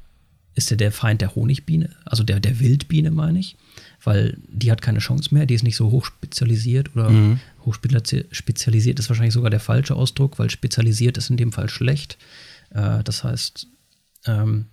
ist 0.56 0.70
er 0.72 0.77
der 0.77 0.92
Feind 0.92 1.22
der 1.22 1.36
Honigbiene, 1.36 1.89
also 2.06 2.24
der, 2.24 2.39
der 2.39 2.60
Wildbiene, 2.60 3.10
meine 3.10 3.39
ich, 3.39 3.56
weil 4.03 4.38
die 4.48 4.72
hat 4.72 4.82
keine 4.82 5.00
Chance 5.00 5.34
mehr, 5.34 5.46
die 5.46 5.56
ist 5.56 5.63
nicht 5.63 5.75
so 5.75 5.89
hochspezialisiert 5.89 6.96
oder 6.96 7.10
mhm. 7.10 7.39
hochspezialisiert 7.65 9.00
ist 9.00 9.10
wahrscheinlich 9.10 9.34
sogar 9.34 9.50
der 9.50 9.60
falsche 9.60 9.96
Ausdruck, 9.96 10.38
weil 10.38 10.51
spezialisiert 10.51 11.18
ist 11.18 11.32
in 11.32 11.38
dem 11.38 11.51
Fall 11.51 11.70
schlecht. 11.70 12.18
Äh, 12.70 13.03
das 13.03 13.24
heißt, 13.24 13.68
ähm, 14.25 14.65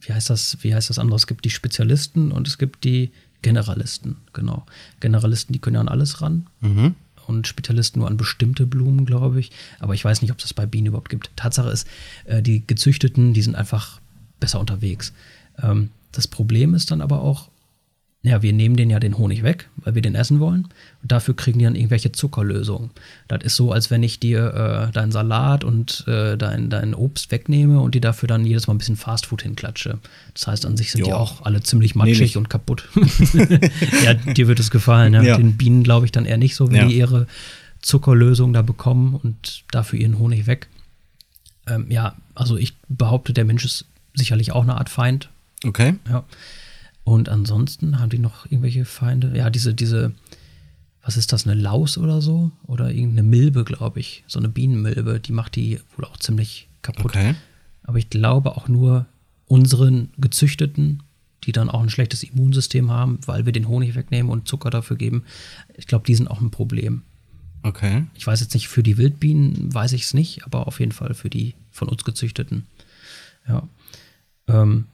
wie 0.00 0.12
heißt 0.12 0.30
das, 0.30 0.58
wie 0.60 0.74
heißt 0.74 0.90
das 0.90 0.98
andere? 0.98 1.16
Es 1.16 1.26
gibt 1.26 1.44
die 1.44 1.50
Spezialisten 1.50 2.30
und 2.30 2.46
es 2.46 2.58
gibt 2.58 2.84
die 2.84 3.10
Generalisten, 3.44 4.16
genau. 4.32 4.64
Generalisten, 5.00 5.52
die 5.52 5.58
können 5.58 5.74
ja 5.74 5.80
an 5.80 5.88
alles 5.88 6.22
ran. 6.22 6.46
Mhm. 6.62 6.94
Und 7.26 7.46
Spezialisten 7.46 8.00
nur 8.00 8.08
an 8.08 8.16
bestimmte 8.16 8.64
Blumen, 8.66 9.04
glaube 9.04 9.38
ich. 9.38 9.50
Aber 9.80 9.92
ich 9.92 10.02
weiß 10.02 10.22
nicht, 10.22 10.30
ob 10.30 10.38
es 10.38 10.44
das 10.44 10.54
bei 10.54 10.64
Bienen 10.64 10.86
überhaupt 10.86 11.10
gibt. 11.10 11.30
Tatsache 11.36 11.68
ist, 11.68 11.86
äh, 12.24 12.42
die 12.42 12.66
Gezüchteten, 12.66 13.34
die 13.34 13.42
sind 13.42 13.54
einfach 13.54 14.00
besser 14.40 14.60
unterwegs. 14.60 15.12
Ähm, 15.62 15.90
das 16.12 16.26
Problem 16.26 16.74
ist 16.74 16.90
dann 16.90 17.02
aber 17.02 17.20
auch, 17.20 17.50
ja, 18.24 18.40
wir 18.40 18.54
nehmen 18.54 18.74
den 18.74 18.88
ja 18.88 18.98
den 18.98 19.18
Honig 19.18 19.42
weg, 19.42 19.68
weil 19.76 19.94
wir 19.94 20.00
den 20.00 20.14
essen 20.14 20.40
wollen. 20.40 20.68
Und 21.02 21.12
dafür 21.12 21.36
kriegen 21.36 21.58
die 21.58 21.66
dann 21.66 21.74
irgendwelche 21.76 22.10
Zuckerlösungen. 22.10 22.88
Das 23.28 23.44
ist 23.44 23.54
so, 23.54 23.70
als 23.70 23.90
wenn 23.90 24.02
ich 24.02 24.18
dir 24.18 24.88
äh, 24.88 24.92
deinen 24.92 25.12
Salat 25.12 25.62
und 25.62 26.04
äh, 26.08 26.38
dein, 26.38 26.70
dein 26.70 26.94
Obst 26.94 27.30
wegnehme 27.30 27.80
und 27.80 27.94
die 27.94 28.00
dafür 28.00 28.26
dann 28.26 28.46
jedes 28.46 28.66
Mal 28.66 28.74
ein 28.74 28.78
bisschen 28.78 28.96
Fastfood 28.96 29.42
hinklatsche. 29.42 29.98
Das 30.32 30.46
heißt, 30.46 30.64
an 30.64 30.78
sich 30.78 30.90
sind 30.90 31.00
jo. 31.00 31.06
die 31.06 31.12
auch 31.12 31.44
alle 31.44 31.62
ziemlich 31.62 31.94
matschig 31.96 32.34
nee, 32.34 32.38
und 32.38 32.48
kaputt. 32.48 32.88
ja, 34.04 34.14
dir 34.14 34.48
wird 34.48 34.58
es 34.58 34.70
gefallen. 34.70 35.12
Ja. 35.12 35.22
ja. 35.22 35.36
Den 35.36 35.58
Bienen 35.58 35.82
glaube 35.82 36.06
ich 36.06 36.12
dann 36.12 36.24
eher 36.24 36.38
nicht 36.38 36.56
so, 36.56 36.68
wenn 36.68 36.76
ja. 36.76 36.86
die 36.86 36.96
ihre 36.96 37.26
Zuckerlösung 37.82 38.54
da 38.54 38.62
bekommen 38.62 39.20
und 39.22 39.64
dafür 39.70 39.98
ihren 39.98 40.18
Honig 40.18 40.46
weg. 40.46 40.68
Ähm, 41.66 41.90
ja, 41.90 42.16
also 42.34 42.56
ich 42.56 42.74
behaupte, 42.88 43.34
der 43.34 43.44
Mensch 43.44 43.66
ist 43.66 43.84
sicherlich 44.14 44.52
auch 44.52 44.62
eine 44.62 44.78
Art 44.78 44.88
Feind. 44.88 45.28
Okay. 45.62 45.96
Ja. 46.08 46.24
Und 47.04 47.28
ansonsten 47.28 48.00
haben 48.00 48.10
die 48.10 48.18
noch 48.18 48.46
irgendwelche 48.46 48.84
Feinde. 48.84 49.36
Ja, 49.36 49.50
diese, 49.50 49.74
diese, 49.74 50.12
was 51.02 51.16
ist 51.16 51.32
das, 51.32 51.46
eine 51.46 51.60
Laus 51.60 51.98
oder 51.98 52.22
so? 52.22 52.50
Oder 52.66 52.90
irgendeine 52.90 53.28
Milbe, 53.28 53.64
glaube 53.64 54.00
ich. 54.00 54.24
So 54.26 54.38
eine 54.38 54.48
Bienenmilbe, 54.48 55.20
die 55.20 55.32
macht 55.32 55.56
die 55.56 55.80
wohl 55.96 56.06
auch 56.06 56.16
ziemlich 56.16 56.68
kaputt. 56.82 57.06
Okay. 57.06 57.34
Aber 57.82 57.98
ich 57.98 58.08
glaube 58.08 58.56
auch 58.56 58.68
nur 58.68 59.06
unseren 59.46 60.08
gezüchteten, 60.16 61.02
die 61.44 61.52
dann 61.52 61.68
auch 61.68 61.82
ein 61.82 61.90
schlechtes 61.90 62.22
Immunsystem 62.22 62.90
haben, 62.90 63.18
weil 63.26 63.44
wir 63.44 63.52
den 63.52 63.68
Honig 63.68 63.94
wegnehmen 63.94 64.32
und 64.32 64.48
Zucker 64.48 64.70
dafür 64.70 64.96
geben. 64.96 65.24
Ich 65.76 65.86
glaube, 65.86 66.06
die 66.06 66.14
sind 66.14 66.28
auch 66.28 66.40
ein 66.40 66.50
Problem. 66.50 67.02
Okay. 67.62 68.04
Ich 68.14 68.26
weiß 68.26 68.40
jetzt 68.40 68.54
nicht, 68.54 68.68
für 68.68 68.82
die 68.82 68.96
Wildbienen 68.96 69.72
weiß 69.72 69.92
ich 69.92 70.02
es 70.02 70.14
nicht, 70.14 70.44
aber 70.44 70.66
auf 70.66 70.80
jeden 70.80 70.92
Fall 70.92 71.14
für 71.14 71.30
die 71.30 71.54
von 71.70 71.88
uns 71.88 72.04
gezüchteten. 72.04 72.66
Ja. 73.48 73.68
Ähm, 74.48 74.86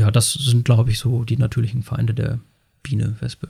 ja, 0.00 0.10
das 0.10 0.32
sind, 0.32 0.64
glaube 0.64 0.90
ich, 0.90 0.98
so 0.98 1.24
die 1.24 1.36
natürlichen 1.36 1.82
Feinde 1.82 2.14
der 2.14 2.40
Biene, 2.82 3.16
Wespe. 3.20 3.48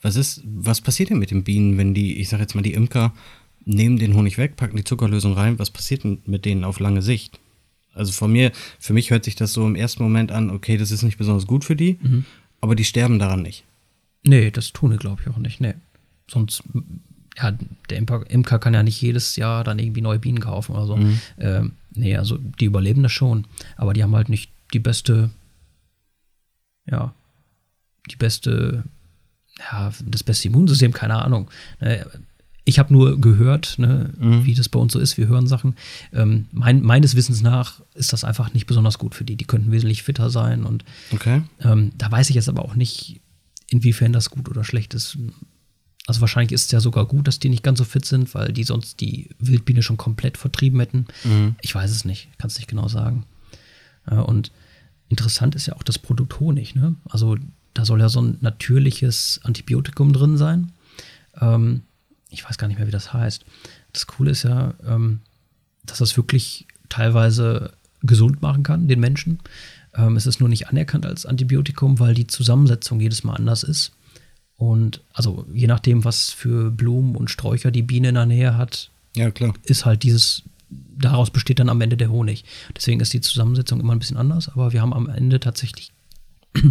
Was 0.00 0.16
ist, 0.16 0.42
was 0.44 0.80
passiert 0.80 1.10
denn 1.10 1.18
mit 1.18 1.30
den 1.30 1.44
Bienen, 1.44 1.76
wenn 1.76 1.92
die, 1.92 2.18
ich 2.18 2.30
sag 2.30 2.40
jetzt 2.40 2.54
mal, 2.54 2.62
die 2.62 2.72
Imker 2.72 3.12
nehmen 3.64 3.98
den 3.98 4.14
Honig 4.14 4.38
weg, 4.38 4.56
packen 4.56 4.76
die 4.78 4.84
Zuckerlösung 4.84 5.34
rein, 5.34 5.58
was 5.58 5.70
passiert 5.70 6.04
denn 6.04 6.22
mit 6.24 6.46
denen 6.46 6.64
auf 6.64 6.80
lange 6.80 7.02
Sicht? 7.02 7.38
Also 7.92 8.12
von 8.12 8.32
mir, 8.32 8.52
für 8.78 8.94
mich 8.94 9.10
hört 9.10 9.24
sich 9.24 9.34
das 9.34 9.52
so 9.52 9.66
im 9.66 9.74
ersten 9.74 10.02
Moment 10.02 10.32
an, 10.32 10.50
okay, 10.50 10.78
das 10.78 10.90
ist 10.90 11.02
nicht 11.02 11.18
besonders 11.18 11.46
gut 11.46 11.64
für 11.64 11.76
die, 11.76 11.98
aber 12.62 12.74
die 12.74 12.84
sterben 12.84 13.18
daran 13.18 13.42
nicht. 13.42 13.64
Nee, 14.22 14.50
das 14.50 14.72
tun 14.72 14.92
die, 14.92 14.96
glaube 14.96 15.20
ich, 15.20 15.28
auch 15.28 15.38
nicht. 15.38 15.60
Nee. 15.60 15.74
Sonst, 16.30 16.62
ja, 17.36 17.52
der 17.90 17.98
Imker, 17.98 18.24
Imker 18.30 18.58
kann 18.58 18.74
ja 18.74 18.82
nicht 18.82 19.02
jedes 19.02 19.36
Jahr 19.36 19.64
dann 19.64 19.78
irgendwie 19.78 20.00
neue 20.00 20.18
Bienen 20.18 20.40
kaufen 20.40 20.74
oder 20.76 20.86
so. 20.86 20.98
Ähm, 21.38 21.72
nee, 21.94 22.16
also 22.16 22.38
die 22.38 22.66
überleben 22.66 23.02
das 23.02 23.12
schon. 23.12 23.46
Aber 23.76 23.92
die 23.92 24.02
haben 24.02 24.14
halt 24.14 24.28
nicht 24.28 24.50
die 24.72 24.78
beste, 24.80 25.30
ja, 26.90 27.14
die 28.10 28.16
beste, 28.16 28.84
ja, 29.58 29.92
das 30.06 30.22
beste 30.22 30.48
Immunsystem, 30.48 30.92
keine 30.92 31.22
Ahnung. 31.22 31.50
Ne, 31.80 32.06
Ich 32.64 32.78
habe 32.78 32.92
nur 32.92 33.18
gehört, 33.20 33.78
ne, 33.78 34.12
wie 34.18 34.54
das 34.54 34.68
bei 34.68 34.78
uns 34.78 34.92
so 34.92 34.98
ist. 34.98 35.16
Wir 35.16 35.26
hören 35.26 35.46
Sachen. 35.46 35.74
Ähm, 36.12 36.46
mein, 36.52 36.82
meines 36.82 37.16
Wissens 37.16 37.40
nach 37.42 37.80
ist 37.94 38.12
das 38.12 38.24
einfach 38.24 38.52
nicht 38.52 38.66
besonders 38.66 38.98
gut 38.98 39.14
für 39.14 39.24
die. 39.24 39.36
Die 39.36 39.46
könnten 39.46 39.72
wesentlich 39.72 40.02
fitter 40.02 40.28
sein 40.30 40.64
und 40.64 40.84
Okay. 41.12 41.42
ähm, 41.60 41.92
da 41.96 42.10
weiß 42.12 42.28
ich 42.30 42.36
jetzt 42.36 42.48
aber 42.48 42.64
auch 42.64 42.74
nicht, 42.74 43.20
inwiefern 43.70 44.12
das 44.12 44.30
gut 44.30 44.48
oder 44.48 44.64
schlecht 44.64 44.92
ist. 44.94 45.18
Also 46.06 46.22
wahrscheinlich 46.22 46.52
ist 46.52 46.66
es 46.66 46.70
ja 46.70 46.80
sogar 46.80 47.04
gut, 47.06 47.26
dass 47.28 47.38
die 47.38 47.50
nicht 47.50 47.62
ganz 47.62 47.78
so 47.78 47.84
fit 47.84 48.06
sind, 48.06 48.34
weil 48.34 48.50
die 48.52 48.64
sonst 48.64 49.00
die 49.00 49.28
Wildbiene 49.38 49.82
schon 49.82 49.98
komplett 49.98 50.38
vertrieben 50.38 50.80
hätten. 50.80 51.06
Ich 51.60 51.74
weiß 51.74 51.90
es 51.90 52.06
nicht, 52.06 52.28
kann 52.38 52.48
es 52.48 52.56
nicht 52.56 52.68
genau 52.68 52.88
sagen. 52.88 53.24
Äh, 54.10 54.16
und 54.16 54.52
interessant 55.08 55.54
ist 55.54 55.66
ja 55.66 55.74
auch 55.74 55.82
das 55.82 55.98
Produkt 55.98 56.40
Honig. 56.40 56.74
Ne? 56.74 56.96
Also 57.08 57.36
da 57.74 57.84
soll 57.84 58.00
ja 58.00 58.08
so 58.08 58.20
ein 58.20 58.38
natürliches 58.40 59.40
Antibiotikum 59.44 60.12
drin 60.12 60.36
sein. 60.36 60.72
Ähm, 61.40 61.82
ich 62.30 62.44
weiß 62.44 62.58
gar 62.58 62.68
nicht 62.68 62.78
mehr, 62.78 62.86
wie 62.86 62.92
das 62.92 63.12
heißt. 63.12 63.44
Das 63.92 64.06
Coole 64.06 64.32
ist 64.32 64.42
ja, 64.42 64.74
ähm, 64.86 65.20
dass 65.84 65.98
das 65.98 66.16
wirklich 66.16 66.66
teilweise 66.88 67.72
gesund 68.02 68.42
machen 68.42 68.62
kann, 68.62 68.88
den 68.88 69.00
Menschen. 69.00 69.40
Ähm, 69.94 70.16
es 70.16 70.26
ist 70.26 70.40
nur 70.40 70.48
nicht 70.48 70.68
anerkannt 70.68 71.06
als 71.06 71.26
Antibiotikum, 71.26 71.98
weil 71.98 72.14
die 72.14 72.26
Zusammensetzung 72.26 73.00
jedes 73.00 73.24
Mal 73.24 73.34
anders 73.34 73.62
ist. 73.62 73.92
Und 74.56 75.02
also 75.12 75.46
je 75.52 75.66
nachdem, 75.68 76.04
was 76.04 76.30
für 76.30 76.70
Blumen 76.70 77.16
und 77.16 77.30
Sträucher 77.30 77.70
die 77.70 77.82
Biene 77.82 78.08
in 78.08 78.14
der 78.16 78.26
Nähe 78.26 78.56
hat, 78.56 78.90
Ja, 79.14 79.30
ist 79.62 79.84
halt 79.84 80.02
dieses, 80.02 80.42
daraus 80.70 81.30
besteht 81.30 81.58
dann 81.58 81.68
am 81.68 81.80
Ende 81.80 81.96
der 81.96 82.10
Honig. 82.10 82.44
Deswegen 82.76 83.00
ist 83.00 83.12
die 83.12 83.20
Zusammensetzung 83.20 83.80
immer 83.80 83.92
ein 83.94 83.98
bisschen 83.98 84.16
anders, 84.16 84.48
aber 84.48 84.72
wir 84.72 84.82
haben 84.82 84.92
am 84.92 85.08
Ende 85.08 85.40
tatsächlich 85.40 85.92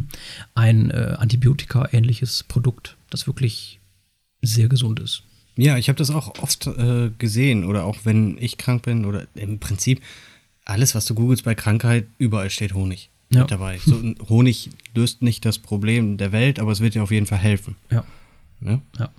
ein 0.56 0.92
äh, 0.92 1.16
Antibiotika-ähnliches 1.18 2.44
Produkt, 2.44 2.98
das 3.10 3.28
wirklich 3.28 3.80
sehr 4.42 4.68
gesund 4.68 5.00
ist. 5.00 5.24
Ja, 5.56 5.78
ich 5.78 5.90
habe 5.90 5.98
das 5.98 6.12
auch 6.12 6.38
oft 6.40 6.68
äh, 6.68 7.10
gesehen 7.18 7.64
oder 7.64 7.86
auch 7.86 7.98
wenn 8.04 8.38
ich 8.40 8.58
krank 8.58 8.84
bin 8.84 9.06
oder 9.06 9.26
im 9.34 9.60
Prinzip 9.60 10.02
alles, 10.66 10.94
was 10.94 11.06
du 11.06 11.16
googelst 11.16 11.44
bei 11.44 11.56
Krankheit, 11.56 12.06
überall 12.20 12.50
steht 12.52 12.74
Honig 12.74 13.10
Ja. 13.32 13.42
mit 13.42 13.52
dabei. 13.52 13.80
So, 13.84 13.96
Honig 14.30 14.70
löst 14.94 15.22
nicht 15.24 15.46
das 15.46 15.58
Problem 15.58 16.18
der 16.18 16.32
Welt, 16.32 16.60
aber 16.60 16.72
es 16.72 16.80
wird 16.80 16.94
dir 16.94 17.02
auf 17.04 17.12
jeden 17.12 17.26
Fall 17.26 17.40
helfen. 17.40 17.76
Ja. 17.90 18.04
Ne? 18.60 18.82
Ja. 19.00 19.10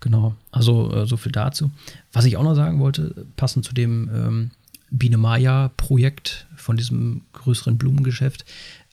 Genau, 0.00 0.36
also 0.52 0.92
äh, 0.92 1.06
so 1.06 1.16
viel 1.16 1.32
dazu. 1.32 1.70
Was 2.12 2.24
ich 2.24 2.36
auch 2.36 2.44
noch 2.44 2.54
sagen 2.54 2.78
wollte, 2.78 3.26
passend 3.36 3.64
zu 3.64 3.74
dem 3.74 4.10
ähm, 4.14 4.50
Biene 4.90 5.18
Maya-Projekt 5.18 6.46
von 6.56 6.76
diesem 6.76 7.22
größeren 7.32 7.78
Blumengeschäft, 7.78 8.44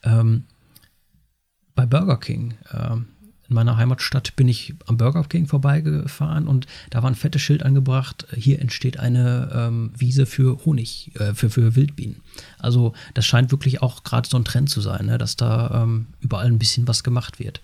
ähm, 0.03 0.45
bei 1.75 1.85
Burger 1.85 2.17
King. 2.17 2.55
ähm, 2.73 3.07
in 3.47 3.53
meiner 3.53 3.77
Heimatstadt 3.77 4.35
bin 4.35 4.47
ich 4.47 4.73
am 4.87 4.97
Burger 4.97 5.23
King 5.23 5.45
vorbeigefahren 5.45 6.47
und 6.47 6.65
da 6.89 7.03
war 7.03 7.11
ein 7.11 7.15
fettes 7.15 7.41
Schild 7.41 7.61
angebracht, 7.63 8.25
hier 8.35 8.59
entsteht 8.59 8.99
eine 8.99 9.51
ähm, 9.53 9.91
Wiese 9.95 10.25
für 10.25 10.65
Honig, 10.65 11.11
äh, 11.19 11.33
für, 11.35 11.49
für 11.49 11.75
Wildbienen. 11.75 12.21
Also 12.57 12.93
das 13.13 13.25
scheint 13.25 13.51
wirklich 13.51 13.81
auch 13.83 14.03
gerade 14.03 14.27
so 14.27 14.37
ein 14.37 14.45
Trend 14.45 14.69
zu 14.69 14.81
sein, 14.81 15.05
ne, 15.05 15.17
dass 15.17 15.35
da 15.35 15.83
ähm, 15.83 16.07
überall 16.21 16.47
ein 16.47 16.57
bisschen 16.57 16.87
was 16.87 17.03
gemacht 17.03 17.39
wird. 17.39 17.61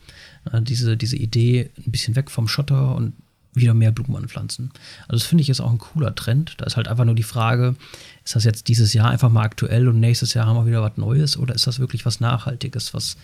Äh, 0.52 0.62
diese, 0.62 0.98
diese 0.98 1.18
Idee, 1.18 1.72
ein 1.78 1.92
bisschen 1.92 2.16
weg 2.16 2.30
vom 2.30 2.48
Schotter 2.48 2.96
und 2.96 3.14
wieder 3.54 3.74
mehr 3.74 3.92
Blumen 3.92 4.16
anpflanzen. 4.16 4.72
Also 5.04 5.18
das 5.18 5.24
finde 5.24 5.42
ich 5.42 5.50
ist 5.50 5.60
auch 5.60 5.72
ein 5.72 5.78
cooler 5.78 6.16
Trend. 6.16 6.56
Da 6.58 6.66
ist 6.66 6.78
halt 6.78 6.88
einfach 6.88 7.06
nur 7.06 7.16
die 7.16 7.24
Frage, 7.24 7.76
ist 8.24 8.36
das 8.36 8.44
jetzt 8.44 8.68
dieses 8.68 8.94
Jahr 8.94 9.10
einfach 9.10 9.30
mal 9.30 9.44
aktuell 9.44 9.88
und 9.88 10.00
nächstes 10.00 10.34
Jahr 10.34 10.46
haben 10.46 10.56
wir 10.56 10.66
wieder 10.66 10.82
was 10.82 10.98
Neues 10.98 11.38
oder 11.38 11.56
ist 11.56 11.68
das 11.68 11.80
wirklich 11.80 12.06
was 12.06 12.20
Nachhaltiges, 12.20 12.94
was 12.94 13.18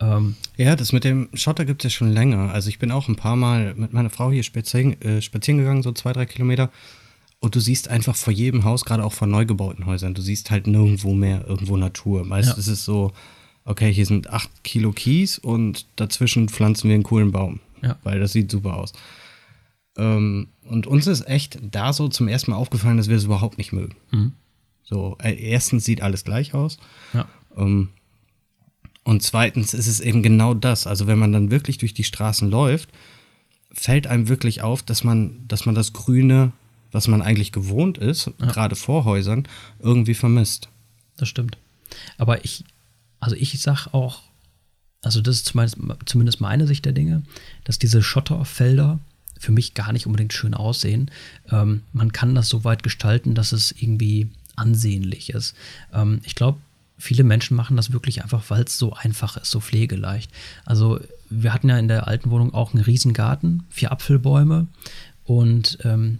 ähm, 0.00 0.36
Ja, 0.56 0.76
das 0.76 0.92
mit 0.92 1.04
dem 1.04 1.28
Schotter 1.34 1.64
gibt 1.64 1.84
es 1.84 1.92
ja 1.92 1.96
schon 1.96 2.12
länger. 2.12 2.52
Also 2.52 2.68
ich 2.68 2.78
bin 2.78 2.90
auch 2.90 3.08
ein 3.08 3.16
paar 3.16 3.36
Mal 3.36 3.74
mit 3.74 3.92
meiner 3.92 4.10
Frau 4.10 4.30
hier 4.30 4.42
spazieren, 4.42 5.00
äh, 5.02 5.22
spazieren 5.22 5.58
gegangen, 5.58 5.82
so 5.82 5.92
zwei, 5.92 6.12
drei 6.12 6.26
Kilometer. 6.26 6.70
Und 7.40 7.54
du 7.54 7.60
siehst 7.60 7.88
einfach 7.88 8.16
vor 8.16 8.32
jedem 8.32 8.64
Haus, 8.64 8.84
gerade 8.84 9.04
auch 9.04 9.12
vor 9.12 9.28
neu 9.28 9.46
gebauten 9.46 9.86
Häusern, 9.86 10.14
du 10.14 10.22
siehst 10.22 10.50
halt 10.50 10.66
nirgendwo 10.66 11.14
mehr 11.14 11.46
irgendwo 11.46 11.76
Natur. 11.76 12.24
Meist 12.24 12.48
Ja. 12.50 12.54
ist 12.54 12.66
es 12.66 12.84
so, 12.84 13.12
okay, 13.64 13.92
hier 13.92 14.06
sind 14.06 14.30
acht 14.30 14.50
Kilo 14.64 14.90
Kies 14.92 15.38
und 15.38 15.86
dazwischen 15.96 16.48
pflanzen 16.48 16.88
wir 16.88 16.94
einen 16.94 17.04
coolen 17.04 17.30
Baum. 17.30 17.60
Ja. 17.82 17.96
Weil 18.02 18.18
das 18.18 18.32
sieht 18.32 18.50
super 18.50 18.76
aus. 18.76 18.92
Ähm, 19.98 20.48
und 20.62 20.86
uns 20.86 21.06
ist 21.06 21.26
echt 21.26 21.58
da 21.60 21.92
so 21.92 22.08
zum 22.08 22.28
ersten 22.28 22.52
Mal 22.52 22.56
aufgefallen, 22.56 22.96
dass 22.96 23.08
wir 23.08 23.16
es 23.16 23.24
überhaupt 23.24 23.58
nicht 23.58 23.72
mögen. 23.72 23.96
So, 24.84 25.18
äh, 25.20 25.34
erstens 25.34 25.84
sieht 25.84 26.00
alles 26.00 26.24
gleich 26.24 26.54
aus. 26.54 26.78
ja, 27.12 27.28
Ähm, 27.56 27.90
und 29.04 29.22
zweitens 29.22 29.74
ist 29.74 29.86
es 29.86 30.00
eben 30.00 30.22
genau 30.22 30.54
das. 30.54 30.86
Also 30.86 31.06
wenn 31.06 31.18
man 31.18 31.32
dann 31.32 31.50
wirklich 31.50 31.78
durch 31.78 31.94
die 31.94 32.04
Straßen 32.04 32.50
läuft, 32.50 32.90
fällt 33.72 34.06
einem 34.06 34.28
wirklich 34.28 34.62
auf, 34.62 34.82
dass 34.82 35.02
man, 35.04 35.46
dass 35.48 35.66
man 35.66 35.74
das 35.74 35.92
Grüne, 35.92 36.52
was 36.92 37.08
man 37.08 37.22
eigentlich 37.22 37.52
gewohnt 37.52 37.98
ist, 37.98 38.30
gerade 38.38 38.76
vor 38.76 39.04
Häusern, 39.04 39.48
irgendwie 39.78 40.14
vermisst. 40.14 40.68
das 41.16 41.28
stimmt. 41.28 41.56
Aber 42.18 42.44
ich, 42.44 42.64
also 43.18 43.34
ich 43.34 43.58
sag 43.60 43.88
auch, 43.94 44.22
also 45.02 45.20
das 45.22 45.36
ist 45.36 45.46
zumindest, 45.46 45.78
zumindest 46.06 46.40
meine 46.40 46.66
Sicht 46.66 46.84
der 46.84 46.92
Dinge, 46.92 47.22
dass 47.64 47.78
diese 47.78 48.02
Schotterfelder 48.02 48.98
für 49.38 49.52
mich 49.52 49.74
gar 49.74 49.92
nicht 49.92 50.06
unbedingt 50.06 50.32
schön 50.32 50.54
aussehen. 50.54 51.10
Ähm, 51.50 51.82
man 51.92 52.12
kann 52.12 52.34
das 52.34 52.48
so 52.48 52.64
weit 52.64 52.82
gestalten, 52.82 53.34
dass 53.34 53.52
es 53.52 53.72
irgendwie 53.72 54.28
ansehnlich 54.56 55.30
ist. 55.30 55.54
Ähm, 55.92 56.20
ich 56.24 56.34
glaube, 56.34 56.58
viele 56.98 57.24
Menschen 57.24 57.56
machen 57.56 57.76
das 57.76 57.92
wirklich 57.92 58.22
einfach, 58.22 58.42
weil 58.48 58.64
es 58.64 58.78
so 58.78 58.92
einfach 58.92 59.36
ist, 59.36 59.50
so 59.50 59.60
pflegeleicht. 59.60 60.30
Also 60.64 61.00
wir 61.30 61.52
hatten 61.52 61.68
ja 61.68 61.78
in 61.78 61.88
der 61.88 62.08
alten 62.08 62.30
Wohnung 62.30 62.54
auch 62.54 62.74
einen 62.74 62.82
riesen 62.82 63.12
Garten, 63.12 63.64
vier 63.70 63.92
Apfelbäume 63.92 64.66
und 65.24 65.78
ähm, 65.84 66.18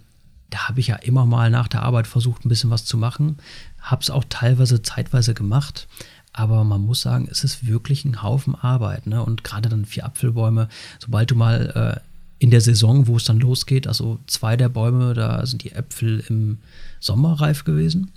da 0.49 0.67
habe 0.67 0.79
ich 0.79 0.87
ja 0.87 0.95
immer 0.95 1.25
mal 1.25 1.49
nach 1.49 1.67
der 1.67 1.83
Arbeit 1.83 2.07
versucht, 2.07 2.45
ein 2.45 2.49
bisschen 2.49 2.69
was 2.69 2.85
zu 2.85 2.97
machen. 2.97 3.37
Habe 3.81 4.01
es 4.01 4.09
auch 4.09 4.23
teilweise 4.29 4.81
zeitweise 4.81 5.33
gemacht. 5.33 5.87
Aber 6.33 6.63
man 6.63 6.81
muss 6.81 7.01
sagen, 7.01 7.27
es 7.29 7.43
ist 7.43 7.67
wirklich 7.67 8.05
ein 8.05 8.21
Haufen 8.21 8.55
Arbeit. 8.55 9.07
Ne? 9.07 9.23
Und 9.23 9.43
gerade 9.43 9.69
dann 9.69 9.85
vier 9.85 10.05
Apfelbäume, 10.05 10.69
sobald 10.99 11.31
du 11.31 11.35
mal 11.35 12.01
äh, 12.01 12.08
in 12.39 12.51
der 12.51 12.61
Saison, 12.61 13.07
wo 13.07 13.17
es 13.17 13.25
dann 13.25 13.39
losgeht, 13.39 13.85
also 13.85 14.19
zwei 14.25 14.55
der 14.55 14.69
Bäume, 14.69 15.13
da 15.13 15.45
sind 15.45 15.63
die 15.63 15.73
Äpfel 15.73 16.23
im 16.29 16.59
Sommer 16.99 17.33
reif 17.39 17.65
gewesen. 17.65 18.11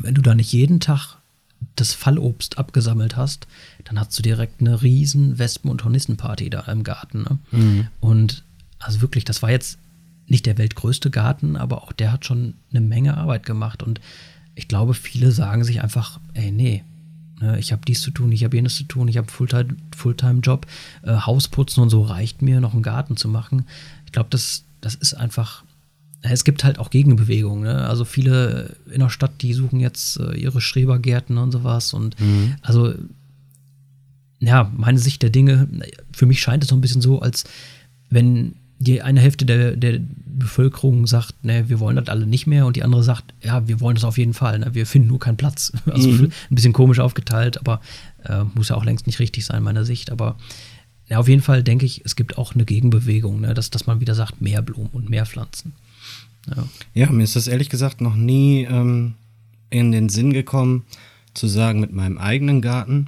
Wenn 0.00 0.14
du 0.14 0.22
da 0.22 0.34
nicht 0.34 0.52
jeden 0.52 0.80
Tag 0.80 1.18
das 1.76 1.92
Fallobst 1.92 2.58
abgesammelt 2.58 3.16
hast, 3.16 3.46
dann 3.84 4.00
hast 4.00 4.18
du 4.18 4.22
direkt 4.22 4.60
eine 4.60 4.82
riesen 4.82 5.38
Wespen- 5.38 5.70
und 5.70 5.84
Hornissenparty 5.84 6.50
da 6.50 6.60
im 6.62 6.82
Garten. 6.82 7.22
Ne? 7.22 7.38
Und 8.00 8.42
also 8.78 9.00
wirklich, 9.02 9.24
das 9.24 9.42
war 9.42 9.50
jetzt 9.50 9.78
nicht 10.26 10.46
der 10.46 10.58
weltgrößte 10.58 11.10
Garten, 11.10 11.56
aber 11.56 11.82
auch 11.82 11.92
der 11.92 12.10
hat 12.10 12.24
schon 12.24 12.54
eine 12.70 12.80
Menge 12.80 13.16
Arbeit 13.16 13.44
gemacht. 13.44 13.82
Und 13.82 14.00
ich 14.54 14.66
glaube, 14.66 14.94
viele 14.94 15.30
sagen 15.30 15.62
sich 15.62 15.82
einfach, 15.82 16.20
ey, 16.34 16.50
nee, 16.50 16.78
ne, 16.78 16.84
ich 17.58 17.72
habe 17.72 17.82
dies 17.86 18.00
zu 18.00 18.10
tun, 18.10 18.32
ich 18.32 18.44
habe 18.44 18.56
jenes 18.56 18.76
zu 18.76 18.84
tun, 18.84 19.08
ich 19.08 19.16
habe 19.16 19.28
Fulltime- 19.30 19.76
Fulltime-Job, 19.96 20.66
äh, 21.02 21.14
Hausputzen 21.16 21.82
und 21.82 21.90
so 21.90 22.02
reicht 22.02 22.42
mir, 22.42 22.60
noch 22.60 22.74
einen 22.74 22.82
Garten 22.82 23.16
zu 23.16 23.28
machen. 23.28 23.66
Ich 24.06 24.12
glaube, 24.12 24.28
das, 24.30 24.64
das 24.80 24.94
ist 24.94 25.14
einfach, 25.14 25.64
es 26.22 26.44
gibt 26.44 26.64
halt 26.64 26.78
auch 26.78 26.90
Gegenbewegungen. 26.90 27.64
Ne? 27.64 27.88
Also 27.88 28.04
viele 28.04 28.76
in 28.90 29.00
der 29.00 29.10
Stadt, 29.10 29.42
die 29.42 29.52
suchen 29.54 29.80
jetzt 29.80 30.20
äh, 30.20 30.34
ihre 30.34 30.60
Schrebergärten 30.60 31.38
und 31.38 31.52
sowas. 31.52 31.92
Und 31.92 32.16
also 32.62 32.94
ja, 34.40 34.70
meine 34.76 34.98
Sicht 34.98 35.22
der 35.22 35.30
Dinge, 35.30 35.68
für 36.12 36.26
mich 36.26 36.40
scheint 36.40 36.64
es 36.64 36.70
so 36.70 36.76
ein 36.76 36.80
bisschen 36.80 37.00
so, 37.00 37.20
als 37.20 37.44
wenn 38.10 38.54
die 38.82 39.02
eine 39.02 39.20
Hälfte 39.20 39.44
der, 39.46 39.76
der 39.76 40.00
Bevölkerung 40.26 41.06
sagt, 41.06 41.44
ne, 41.44 41.68
wir 41.68 41.78
wollen 41.78 41.96
das 41.96 42.08
alle 42.08 42.26
nicht 42.26 42.46
mehr 42.46 42.66
und 42.66 42.76
die 42.76 42.82
andere 42.82 43.02
sagt, 43.02 43.32
ja, 43.42 43.66
wir 43.68 43.80
wollen 43.80 43.94
das 43.94 44.04
auf 44.04 44.18
jeden 44.18 44.34
Fall, 44.34 44.58
ne, 44.58 44.74
wir 44.74 44.86
finden 44.86 45.08
nur 45.08 45.18
keinen 45.20 45.36
Platz. 45.36 45.72
Also 45.86 46.08
Mhm. 46.10 46.24
ein 46.50 46.54
bisschen 46.54 46.72
komisch 46.72 46.98
aufgeteilt, 46.98 47.58
aber 47.58 47.80
äh, 48.24 48.44
muss 48.54 48.68
ja 48.70 48.76
auch 48.76 48.84
längst 48.84 49.06
nicht 49.06 49.18
richtig 49.20 49.44
sein, 49.44 49.62
meiner 49.62 49.84
Sicht. 49.84 50.10
Aber 50.10 50.36
ja, 51.08 51.18
auf 51.18 51.28
jeden 51.28 51.42
Fall 51.42 51.62
denke 51.62 51.86
ich, 51.86 52.02
es 52.04 52.16
gibt 52.16 52.38
auch 52.38 52.54
eine 52.54 52.64
Gegenbewegung, 52.64 53.40
ne, 53.40 53.54
dass, 53.54 53.70
dass 53.70 53.86
man 53.86 54.00
wieder 54.00 54.14
sagt, 54.14 54.40
mehr 54.40 54.62
Blumen 54.62 54.90
und 54.92 55.08
mehr 55.10 55.26
Pflanzen. 55.26 55.72
Ja. 56.48 56.64
Ja, 56.94 57.10
mir 57.12 57.22
ist 57.24 57.36
das 57.36 57.46
ehrlich 57.46 57.68
gesagt 57.68 58.00
noch 58.00 58.16
nie 58.16 58.64
ähm, 58.64 59.14
in 59.70 59.92
den 59.92 60.08
Sinn 60.08 60.32
gekommen, 60.32 60.84
zu 61.34 61.46
sagen, 61.46 61.80
mit 61.80 61.92
meinem 61.92 62.18
eigenen 62.18 62.60
Garten, 62.60 63.06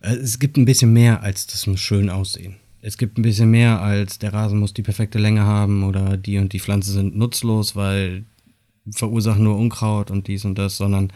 äh, 0.00 0.14
es 0.14 0.38
gibt 0.38 0.56
ein 0.56 0.64
bisschen 0.66 0.92
mehr 0.92 1.22
als 1.22 1.46
das 1.46 1.66
schön 1.80 2.10
aussehen. 2.10 2.56
Es 2.82 2.98
gibt 2.98 3.16
ein 3.16 3.22
bisschen 3.22 3.50
mehr 3.50 3.80
als 3.80 4.18
der 4.18 4.34
Rasen 4.34 4.58
muss 4.58 4.74
die 4.74 4.82
perfekte 4.82 5.18
Länge 5.18 5.44
haben 5.44 5.84
oder 5.84 6.16
die 6.16 6.38
und 6.38 6.52
die 6.52 6.60
Pflanzen 6.60 6.92
sind 6.92 7.16
nutzlos, 7.16 7.76
weil 7.76 8.24
verursachen 8.90 9.44
nur 9.44 9.56
Unkraut 9.56 10.10
und 10.10 10.26
dies 10.26 10.44
und 10.44 10.58
das, 10.58 10.76
sondern 10.76 11.12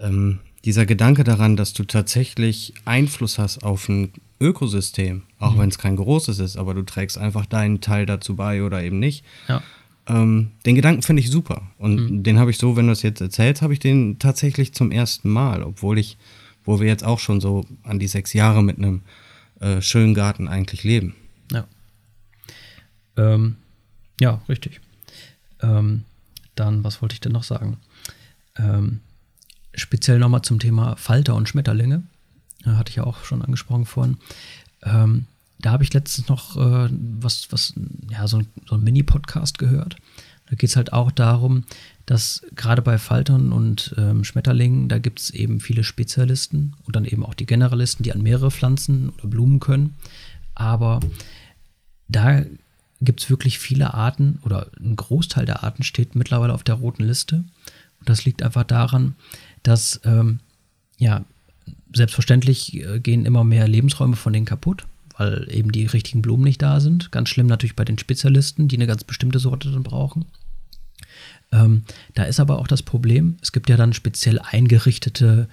ähm, 0.00 0.40
dieser 0.64 0.86
Gedanke 0.86 1.22
daran, 1.22 1.56
dass 1.56 1.72
du 1.72 1.84
tatsächlich 1.84 2.74
Einfluss 2.84 3.38
hast 3.38 3.62
auf 3.62 3.88
ein 3.88 4.12
Ökosystem, 4.40 5.22
auch 5.38 5.56
wenn 5.56 5.68
es 5.68 5.78
kein 5.78 5.96
großes 5.96 6.40
ist, 6.40 6.56
aber 6.56 6.74
du 6.74 6.82
trägst 6.82 7.16
einfach 7.16 7.46
deinen 7.46 7.80
Teil 7.80 8.04
dazu 8.04 8.34
bei 8.34 8.62
oder 8.62 8.82
eben 8.82 8.98
nicht. 8.98 9.24
Ja. 9.48 9.62
Ähm, 10.08 10.50
den 10.66 10.74
Gedanken 10.74 11.02
finde 11.02 11.22
ich 11.22 11.30
super. 11.30 11.62
Und 11.78 12.24
den 12.24 12.38
habe 12.38 12.50
ich 12.50 12.58
so, 12.58 12.76
wenn 12.76 12.86
du 12.86 12.92
es 12.92 13.02
jetzt 13.02 13.20
erzählst, 13.20 13.62
habe 13.62 13.72
ich 13.72 13.78
den 13.78 14.18
tatsächlich 14.18 14.72
zum 14.72 14.90
ersten 14.90 15.28
Mal, 15.28 15.62
obwohl 15.62 15.98
ich, 15.98 16.18
wo 16.64 16.80
wir 16.80 16.86
jetzt 16.86 17.04
auch 17.04 17.18
schon 17.18 17.40
so 17.40 17.64
an 17.84 17.98
die 17.98 18.08
sechs 18.08 18.32
Jahre 18.32 18.62
mit 18.62 18.78
einem 18.78 19.02
äh, 19.60 19.80
schönen 19.82 20.14
Garten 20.14 20.48
eigentlich 20.48 20.84
leben. 20.84 21.14
Ja. 21.52 21.66
Ähm, 23.16 23.56
ja, 24.20 24.40
richtig. 24.48 24.80
Ähm, 25.60 26.04
dann, 26.54 26.84
was 26.84 27.02
wollte 27.02 27.14
ich 27.14 27.20
denn 27.20 27.32
noch 27.32 27.44
sagen? 27.44 27.78
Ähm, 28.56 29.00
speziell 29.74 30.18
nochmal 30.18 30.42
zum 30.42 30.58
Thema 30.58 30.96
Falter 30.96 31.34
und 31.34 31.48
Schmetterlinge. 31.48 32.02
Äh, 32.64 32.70
hatte 32.70 32.90
ich 32.90 32.96
ja 32.96 33.04
auch 33.04 33.24
schon 33.24 33.42
angesprochen 33.42 33.86
vorhin. 33.86 34.18
Ähm, 34.82 35.26
da 35.60 35.72
habe 35.72 35.82
ich 35.82 35.92
letztens 35.92 36.28
noch 36.28 36.56
äh, 36.56 36.88
was, 36.90 37.50
was, 37.50 37.74
ja, 38.10 38.26
so 38.28 38.38
ein, 38.38 38.46
so 38.68 38.76
ein 38.76 38.82
Mini-Podcast 38.82 39.58
gehört. 39.58 39.96
Da 40.48 40.56
geht 40.56 40.70
es 40.70 40.76
halt 40.76 40.92
auch 40.92 41.10
darum, 41.10 41.64
dass 42.06 42.42
gerade 42.56 42.80
bei 42.80 42.98
Faltern 42.98 43.52
und 43.52 43.94
ähm, 43.98 44.24
Schmetterlingen, 44.24 44.88
da 44.88 44.98
gibt 44.98 45.20
es 45.20 45.30
eben 45.30 45.60
viele 45.60 45.84
Spezialisten 45.84 46.74
und 46.84 46.96
dann 46.96 47.04
eben 47.04 47.24
auch 47.24 47.34
die 47.34 47.46
Generalisten, 47.46 48.02
die 48.02 48.12
an 48.12 48.22
mehrere 48.22 48.50
Pflanzen 48.50 49.10
oder 49.10 49.28
Blumen 49.28 49.60
können. 49.60 49.96
Aber 50.54 51.00
da 52.08 52.44
gibt 53.00 53.22
es 53.22 53.30
wirklich 53.30 53.58
viele 53.58 53.94
Arten 53.94 54.40
oder 54.42 54.68
ein 54.80 54.96
Großteil 54.96 55.44
der 55.44 55.62
Arten 55.62 55.82
steht 55.82 56.14
mittlerweile 56.14 56.54
auf 56.54 56.64
der 56.64 56.76
roten 56.76 57.04
Liste. 57.04 57.44
Und 58.00 58.08
das 58.08 58.24
liegt 58.24 58.42
einfach 58.42 58.64
daran, 58.64 59.14
dass 59.62 60.00
ähm, 60.04 60.40
ja 60.96 61.24
selbstverständlich 61.92 62.82
äh, 62.82 63.00
gehen 63.00 63.26
immer 63.26 63.44
mehr 63.44 63.68
Lebensräume 63.68 64.16
von 64.16 64.32
denen 64.32 64.46
kaputt, 64.46 64.86
weil 65.18 65.46
eben 65.50 65.72
die 65.72 65.84
richtigen 65.84 66.22
Blumen 66.22 66.44
nicht 66.44 66.62
da 66.62 66.80
sind. 66.80 67.12
Ganz 67.12 67.28
schlimm 67.28 67.48
natürlich 67.48 67.76
bei 67.76 67.84
den 67.84 67.98
Spezialisten, 67.98 68.68
die 68.68 68.76
eine 68.76 68.86
ganz 68.86 69.04
bestimmte 69.04 69.40
Sorte 69.40 69.70
dann 69.70 69.82
brauchen. 69.82 70.24
Ähm, 71.52 71.82
da 72.14 72.24
ist 72.24 72.40
aber 72.40 72.58
auch 72.58 72.68
das 72.68 72.82
Problem, 72.82 73.36
es 73.42 73.52
gibt 73.52 73.68
ja 73.68 73.76
dann 73.76 73.92
speziell 73.92 74.38
eingerichtete, 74.38 75.48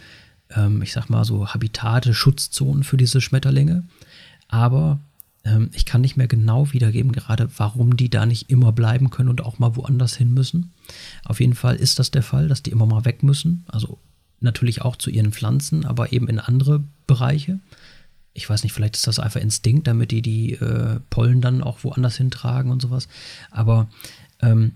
ähm, 0.52 0.82
ich 0.82 0.94
sag 0.94 1.10
mal 1.10 1.26
so 1.26 1.48
Habitate, 1.48 2.14
Schutzzonen 2.14 2.84
für 2.84 2.98
diese 2.98 3.22
Schmetterlinge. 3.22 3.84
Aber 4.48 5.00
ähm, 5.44 5.70
ich 5.74 5.86
kann 5.86 6.02
nicht 6.02 6.18
mehr 6.18 6.28
genau 6.28 6.72
wiedergeben, 6.74 7.12
gerade 7.12 7.50
warum 7.58 7.98
die 7.98 8.10
da 8.10 8.26
nicht 8.26 8.50
immer 8.50 8.72
bleiben 8.72 9.10
können 9.10 9.30
und 9.30 9.42
auch 9.42 9.58
mal 9.58 9.76
woanders 9.76 10.16
hin 10.16 10.34
müssen. 10.34 10.74
Auf 11.24 11.40
jeden 11.40 11.56
Fall 11.56 11.76
ist 11.76 11.98
das 11.98 12.12
der 12.12 12.24
Fall, 12.24 12.48
dass 12.48 12.62
die 12.62 12.72
immer 12.72 12.86
mal 12.86 13.06
weg 13.06 13.24
müssen. 13.24 13.64
Also 13.68 14.00
natürlich 14.42 14.82
auch 14.82 14.96
zu 14.96 15.10
ihren 15.10 15.32
Pflanzen, 15.32 15.86
aber 15.86 16.12
eben 16.14 16.28
in 16.28 16.40
andere 16.40 16.84
Bereiche. 17.08 17.60
Ich 18.36 18.48
weiß 18.48 18.64
nicht, 18.64 18.74
vielleicht 18.74 18.96
ist 18.96 19.08
das 19.08 19.18
einfach 19.18 19.42
Instinkt, 19.42 19.88
damit 19.88 20.12
die 20.12 20.22
die 20.22 20.54
äh, 20.54 21.00
Pollen 21.10 21.42
dann 21.42 21.64
auch 21.64 21.84
woanders 21.84 22.18
hintragen 22.18 22.70
und 22.70 22.82
sowas. 22.82 23.08
Aber 23.50 23.90
ähm, 24.42 24.74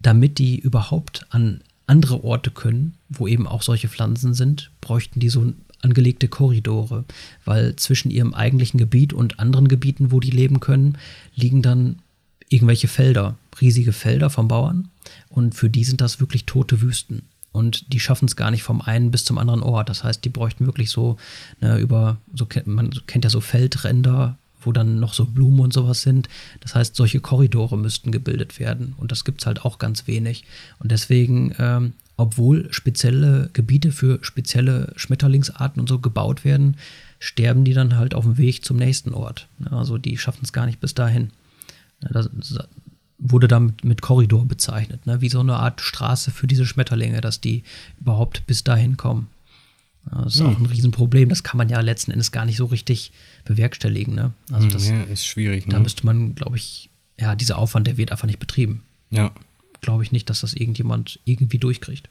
damit 0.00 0.38
die 0.38 0.58
überhaupt 0.58 1.26
an 1.30 1.62
andere 1.86 2.22
Orte 2.24 2.50
können, 2.50 2.94
wo 3.08 3.26
eben 3.26 3.46
auch 3.46 3.62
solche 3.62 3.88
Pflanzen 3.88 4.34
sind, 4.34 4.70
bräuchten 4.80 5.20
die 5.20 5.28
so 5.28 5.52
angelegte 5.82 6.28
Korridore, 6.28 7.04
weil 7.44 7.76
zwischen 7.76 8.10
ihrem 8.10 8.34
eigentlichen 8.34 8.78
Gebiet 8.78 9.12
und 9.12 9.40
anderen 9.40 9.68
Gebieten, 9.68 10.12
wo 10.12 10.20
die 10.20 10.30
leben 10.30 10.60
können, 10.60 10.98
liegen 11.34 11.62
dann 11.62 12.00
irgendwelche 12.48 12.88
Felder, 12.88 13.36
riesige 13.60 13.92
Felder 13.92 14.28
vom 14.30 14.48
Bauern 14.48 14.88
und 15.28 15.54
für 15.54 15.70
die 15.70 15.84
sind 15.84 16.00
das 16.00 16.20
wirklich 16.20 16.44
tote 16.44 16.80
Wüsten. 16.80 17.22
Und 17.52 17.92
die 17.92 18.00
schaffen 18.00 18.26
es 18.26 18.36
gar 18.36 18.50
nicht 18.50 18.62
vom 18.62 18.80
einen 18.80 19.10
bis 19.10 19.24
zum 19.24 19.38
anderen 19.38 19.62
Ort. 19.62 19.88
Das 19.88 20.04
heißt, 20.04 20.24
die 20.24 20.28
bräuchten 20.28 20.66
wirklich 20.66 20.90
so 20.90 21.16
ne, 21.60 21.78
über, 21.78 22.18
so 22.32 22.46
man 22.66 22.90
kennt 23.06 23.24
ja 23.24 23.30
so 23.30 23.40
Feldränder, 23.40 24.38
wo 24.62 24.72
dann 24.72 25.00
noch 25.00 25.14
so 25.14 25.24
Blumen 25.24 25.60
und 25.60 25.72
sowas 25.72 26.02
sind. 26.02 26.28
Das 26.60 26.74
heißt, 26.74 26.94
solche 26.94 27.20
Korridore 27.20 27.76
müssten 27.76 28.12
gebildet 28.12 28.60
werden. 28.60 28.94
Und 28.96 29.10
das 29.10 29.24
gibt 29.24 29.40
es 29.40 29.46
halt 29.46 29.64
auch 29.64 29.78
ganz 29.78 30.06
wenig. 30.06 30.44
Und 30.78 30.92
deswegen, 30.92 31.54
ähm, 31.58 31.94
obwohl 32.16 32.72
spezielle 32.72 33.50
Gebiete 33.52 33.92
für 33.92 34.18
spezielle 34.22 34.92
Schmetterlingsarten 34.96 35.80
und 35.80 35.88
so 35.88 35.98
gebaut 35.98 36.44
werden, 36.44 36.76
sterben 37.18 37.64
die 37.64 37.74
dann 37.74 37.96
halt 37.96 38.14
auf 38.14 38.24
dem 38.24 38.38
Weg 38.38 38.64
zum 38.64 38.76
nächsten 38.76 39.14
Ort. 39.14 39.46
Also 39.70 39.98
die 39.98 40.18
schaffen 40.18 40.40
es 40.42 40.52
gar 40.52 40.66
nicht 40.66 40.80
bis 40.80 40.94
dahin. 40.94 41.30
Das 42.00 42.28
wurde 43.22 43.48
damit 43.48 43.84
mit 43.84 44.00
Korridor 44.00 44.46
bezeichnet, 44.46 45.06
ne? 45.06 45.20
wie 45.20 45.28
so 45.28 45.40
eine 45.40 45.56
Art 45.56 45.80
Straße 45.82 46.30
für 46.30 46.46
diese 46.46 46.64
Schmetterlinge, 46.66 47.20
dass 47.20 47.40
die 47.40 47.62
überhaupt 48.00 48.46
bis 48.46 48.64
dahin 48.64 48.96
kommen. 48.96 49.28
Das 50.10 50.34
ist 50.36 50.40
Hm. 50.40 50.46
auch 50.46 50.58
ein 50.58 50.64
Riesenproblem. 50.66 51.28
Das 51.28 51.42
kann 51.42 51.58
man 51.58 51.68
ja 51.68 51.80
letzten 51.80 52.10
Endes 52.10 52.32
gar 52.32 52.46
nicht 52.46 52.56
so 52.56 52.64
richtig 52.64 53.12
bewerkstelligen. 53.44 54.14
Ne? 54.14 54.32
Also 54.50 54.68
das, 54.68 54.88
ja, 54.88 55.02
ist 55.02 55.26
schwierig. 55.26 55.66
da 55.68 55.76
Ne? 55.76 55.82
müsste 55.82 56.06
man, 56.06 56.34
glaube 56.34 56.56
ich, 56.56 56.88
ja, 57.20 57.34
dieser 57.36 57.58
Aufwand, 57.58 57.86
der 57.86 57.98
wird 57.98 58.10
einfach 58.10 58.26
nicht 58.26 58.38
betrieben. 58.40 58.82
Ja, 59.10 59.32
Glaube 59.82 60.02
ich 60.02 60.12
nicht, 60.12 60.28
dass 60.30 60.40
das 60.40 60.52
irgendjemand 60.54 61.20
irgendwie 61.24 61.58
durchkriegt. 61.58 62.08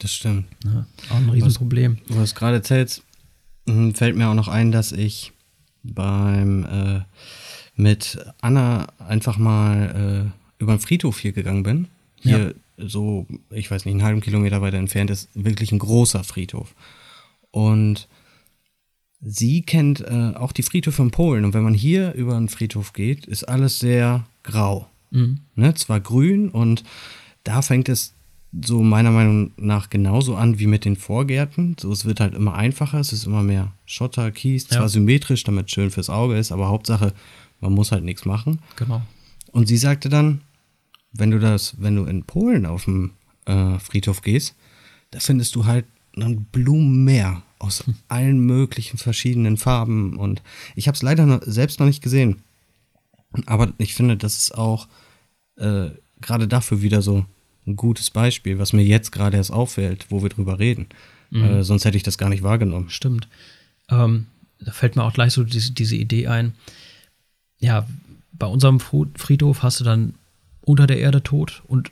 das 0.00 0.12
stimmt. 0.14 0.46
Ne? 0.64 0.86
Auch 1.10 1.16
ein 1.16 1.28
Riesenproblem. 1.30 1.98
Du 2.08 2.18
es 2.20 2.34
gerade 2.34 2.56
erzählst, 2.56 3.02
mh, 3.66 3.94
fällt 3.94 4.16
mir 4.16 4.28
auch 4.28 4.34
noch 4.34 4.48
ein, 4.48 4.72
dass 4.72 4.90
ich 4.92 5.32
beim 5.82 6.64
äh, 6.64 7.00
mit 7.80 8.18
Anna 8.40 8.88
einfach 8.98 9.38
mal 9.38 10.32
äh, 10.58 10.62
über 10.62 10.74
den 10.76 10.80
Friedhof 10.80 11.18
hier 11.18 11.32
gegangen 11.32 11.62
bin. 11.62 11.88
Hier 12.16 12.54
so, 12.76 13.26
ich 13.50 13.70
weiß 13.70 13.84
nicht, 13.84 13.94
einen 13.94 14.02
halben 14.02 14.20
Kilometer 14.20 14.60
weiter 14.60 14.76
entfernt 14.76 15.10
ist 15.10 15.28
wirklich 15.34 15.72
ein 15.72 15.78
großer 15.78 16.22
Friedhof. 16.24 16.74
Und 17.50 18.08
sie 19.20 19.62
kennt 19.62 20.00
äh, 20.00 20.32
auch 20.34 20.52
die 20.52 20.62
Friedhöfe 20.62 21.02
in 21.02 21.10
Polen. 21.10 21.44
Und 21.44 21.54
wenn 21.54 21.62
man 21.62 21.74
hier 21.74 22.12
über 22.14 22.36
einen 22.36 22.48
Friedhof 22.48 22.92
geht, 22.92 23.26
ist 23.26 23.44
alles 23.44 23.78
sehr 23.78 24.24
grau. 24.42 24.88
Mhm. 25.10 25.40
Ne? 25.54 25.74
Zwar 25.74 26.00
grün 26.00 26.48
und 26.50 26.84
da 27.44 27.62
fängt 27.62 27.88
es 27.88 28.12
so 28.64 28.82
meiner 28.82 29.10
Meinung 29.12 29.52
nach 29.56 29.90
genauso 29.90 30.34
an 30.36 30.58
wie 30.58 30.66
mit 30.66 30.84
den 30.84 30.96
Vorgärten. 30.96 31.76
So, 31.78 31.92
es 31.92 32.04
wird 32.04 32.20
halt 32.20 32.34
immer 32.34 32.54
einfacher, 32.54 32.98
es 32.98 33.12
ist 33.12 33.24
immer 33.26 33.42
mehr 33.42 33.72
Schotter, 33.86 34.30
Kies, 34.32 34.66
zwar 34.66 34.82
Ja. 34.82 34.88
symmetrisch, 34.88 35.44
damit 35.44 35.66
es 35.66 35.72
schön 35.72 35.90
fürs 35.90 36.10
Auge 36.10 36.36
ist, 36.36 36.50
aber 36.50 36.68
Hauptsache, 36.68 37.12
man 37.60 37.72
muss 37.72 37.92
halt 37.92 38.04
nichts 38.04 38.24
machen. 38.24 38.60
Genau. 38.76 39.02
Und 39.52 39.68
sie 39.68 39.76
sagte 39.76 40.08
dann, 40.08 40.40
wenn 41.12 41.30
du 41.30 41.38
das, 41.38 41.74
wenn 41.78 41.96
du 41.96 42.04
in 42.04 42.24
Polen 42.24 42.66
auf 42.66 42.84
dem 42.84 43.12
äh, 43.46 43.78
Friedhof 43.78 44.22
gehst, 44.22 44.54
da 45.10 45.20
findest 45.20 45.54
du 45.54 45.64
halt 45.66 45.86
ein 46.16 46.44
Blumenmeer 46.52 47.42
aus 47.58 47.84
allen 48.08 48.40
möglichen 48.40 48.98
verschiedenen 48.98 49.56
Farben. 49.56 50.16
Und 50.16 50.42
ich 50.76 50.88
habe 50.88 50.96
es 50.96 51.02
leider 51.02 51.26
noch, 51.26 51.40
selbst 51.44 51.80
noch 51.80 51.86
nicht 51.86 52.02
gesehen. 52.02 52.42
Aber 53.46 53.72
ich 53.78 53.94
finde, 53.94 54.16
das 54.16 54.38
ist 54.38 54.54
auch 54.56 54.88
äh, 55.56 55.90
gerade 56.20 56.48
dafür 56.48 56.82
wieder 56.82 57.02
so 57.02 57.26
ein 57.66 57.76
gutes 57.76 58.10
Beispiel, 58.10 58.58
was 58.58 58.72
mir 58.72 58.84
jetzt 58.84 59.12
gerade 59.12 59.36
erst 59.36 59.52
auffällt, 59.52 60.06
wo 60.08 60.22
wir 60.22 60.30
drüber 60.30 60.58
reden. 60.58 60.88
Äh, 61.32 61.62
sonst 61.62 61.84
hätte 61.84 61.96
ich 61.96 62.02
das 62.02 62.18
gar 62.18 62.28
nicht 62.28 62.42
wahrgenommen. 62.42 62.90
Stimmt. 62.90 63.28
Ähm, 63.88 64.26
da 64.58 64.72
fällt 64.72 64.96
mir 64.96 65.04
auch 65.04 65.12
gleich 65.12 65.32
so 65.32 65.44
diese, 65.44 65.72
diese 65.72 65.96
Idee 65.96 66.26
ein. 66.26 66.54
Ja, 67.60 67.86
bei 68.32 68.46
unserem 68.46 68.80
Friedhof 68.80 69.62
hast 69.62 69.80
du 69.80 69.84
dann 69.84 70.14
unter 70.62 70.86
der 70.86 70.98
Erde 70.98 71.22
tot 71.22 71.62
und 71.68 71.90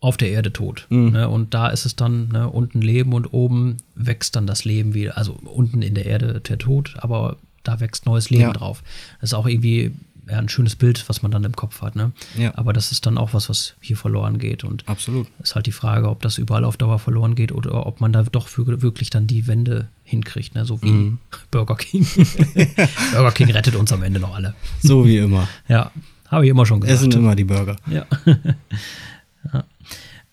auf 0.00 0.16
der 0.16 0.30
Erde 0.30 0.52
tot. 0.52 0.86
Ne? 0.90 1.28
Und 1.28 1.54
da 1.54 1.68
ist 1.68 1.86
es 1.86 1.96
dann 1.96 2.28
ne, 2.28 2.48
unten 2.50 2.82
Leben 2.82 3.12
und 3.12 3.32
oben 3.32 3.78
wächst 3.94 4.36
dann 4.36 4.46
das 4.46 4.64
Leben 4.64 4.94
wieder. 4.94 5.16
Also 5.16 5.32
unten 5.44 5.82
in 5.82 5.94
der 5.94 6.06
Erde 6.06 6.40
der 6.40 6.58
Tod, 6.58 6.94
aber 6.98 7.36
da 7.62 7.80
wächst 7.80 8.06
neues 8.06 8.30
Leben 8.30 8.42
Ja. 8.42 8.52
drauf. 8.52 8.82
Das 9.20 9.30
ist 9.30 9.34
auch 9.34 9.46
irgendwie 9.46 9.92
ja, 10.28 10.38
ein 10.38 10.48
schönes 10.48 10.76
Bild, 10.76 11.08
was 11.08 11.22
man 11.22 11.30
dann 11.30 11.44
im 11.44 11.54
Kopf 11.56 11.82
hat. 11.82 11.96
Ne? 11.96 12.12
Ja. 12.36 12.52
Aber 12.56 12.72
das 12.72 12.92
ist 12.92 13.06
dann 13.06 13.16
auch 13.16 13.32
was, 13.32 13.48
was 13.48 13.74
hier 13.80 13.96
verloren 13.96 14.38
geht. 14.38 14.64
Und 14.64 14.86
Absolut. 14.88 15.28
ist 15.42 15.54
halt 15.54 15.66
die 15.66 15.72
Frage, 15.72 16.10
ob 16.10 16.20
das 16.22 16.36
überall 16.38 16.64
auf 16.64 16.76
Dauer 16.76 16.98
verloren 16.98 17.34
geht 17.34 17.52
oder 17.52 17.86
ob 17.86 18.00
man 18.00 18.12
da 18.12 18.22
doch 18.24 18.48
für, 18.48 18.82
wirklich 18.82 19.10
dann 19.10 19.26
die 19.26 19.46
Wende 19.46 19.88
hinkriegt, 20.06 20.54
ne? 20.54 20.64
so 20.64 20.80
wie 20.82 20.90
Mhm. 20.90 21.18
Burger 21.50 21.76
King. 21.76 22.06
Burger 23.12 23.32
King 23.32 23.50
rettet 23.50 23.74
uns 23.74 23.92
am 23.92 24.02
Ende 24.02 24.20
noch 24.20 24.34
alle. 24.34 24.54
So 24.82 25.04
wie 25.04 25.18
immer. 25.18 25.48
Ja, 25.68 25.90
habe 26.28 26.44
ich 26.46 26.50
immer 26.50 26.64
schon 26.64 26.78
Es 26.78 26.86
gesagt. 26.86 27.00
sind 27.00 27.14
immer 27.14 27.34
die 27.34 27.44
Burger. 27.44 27.76
Ja. 27.90 28.06
ja. 29.52 29.64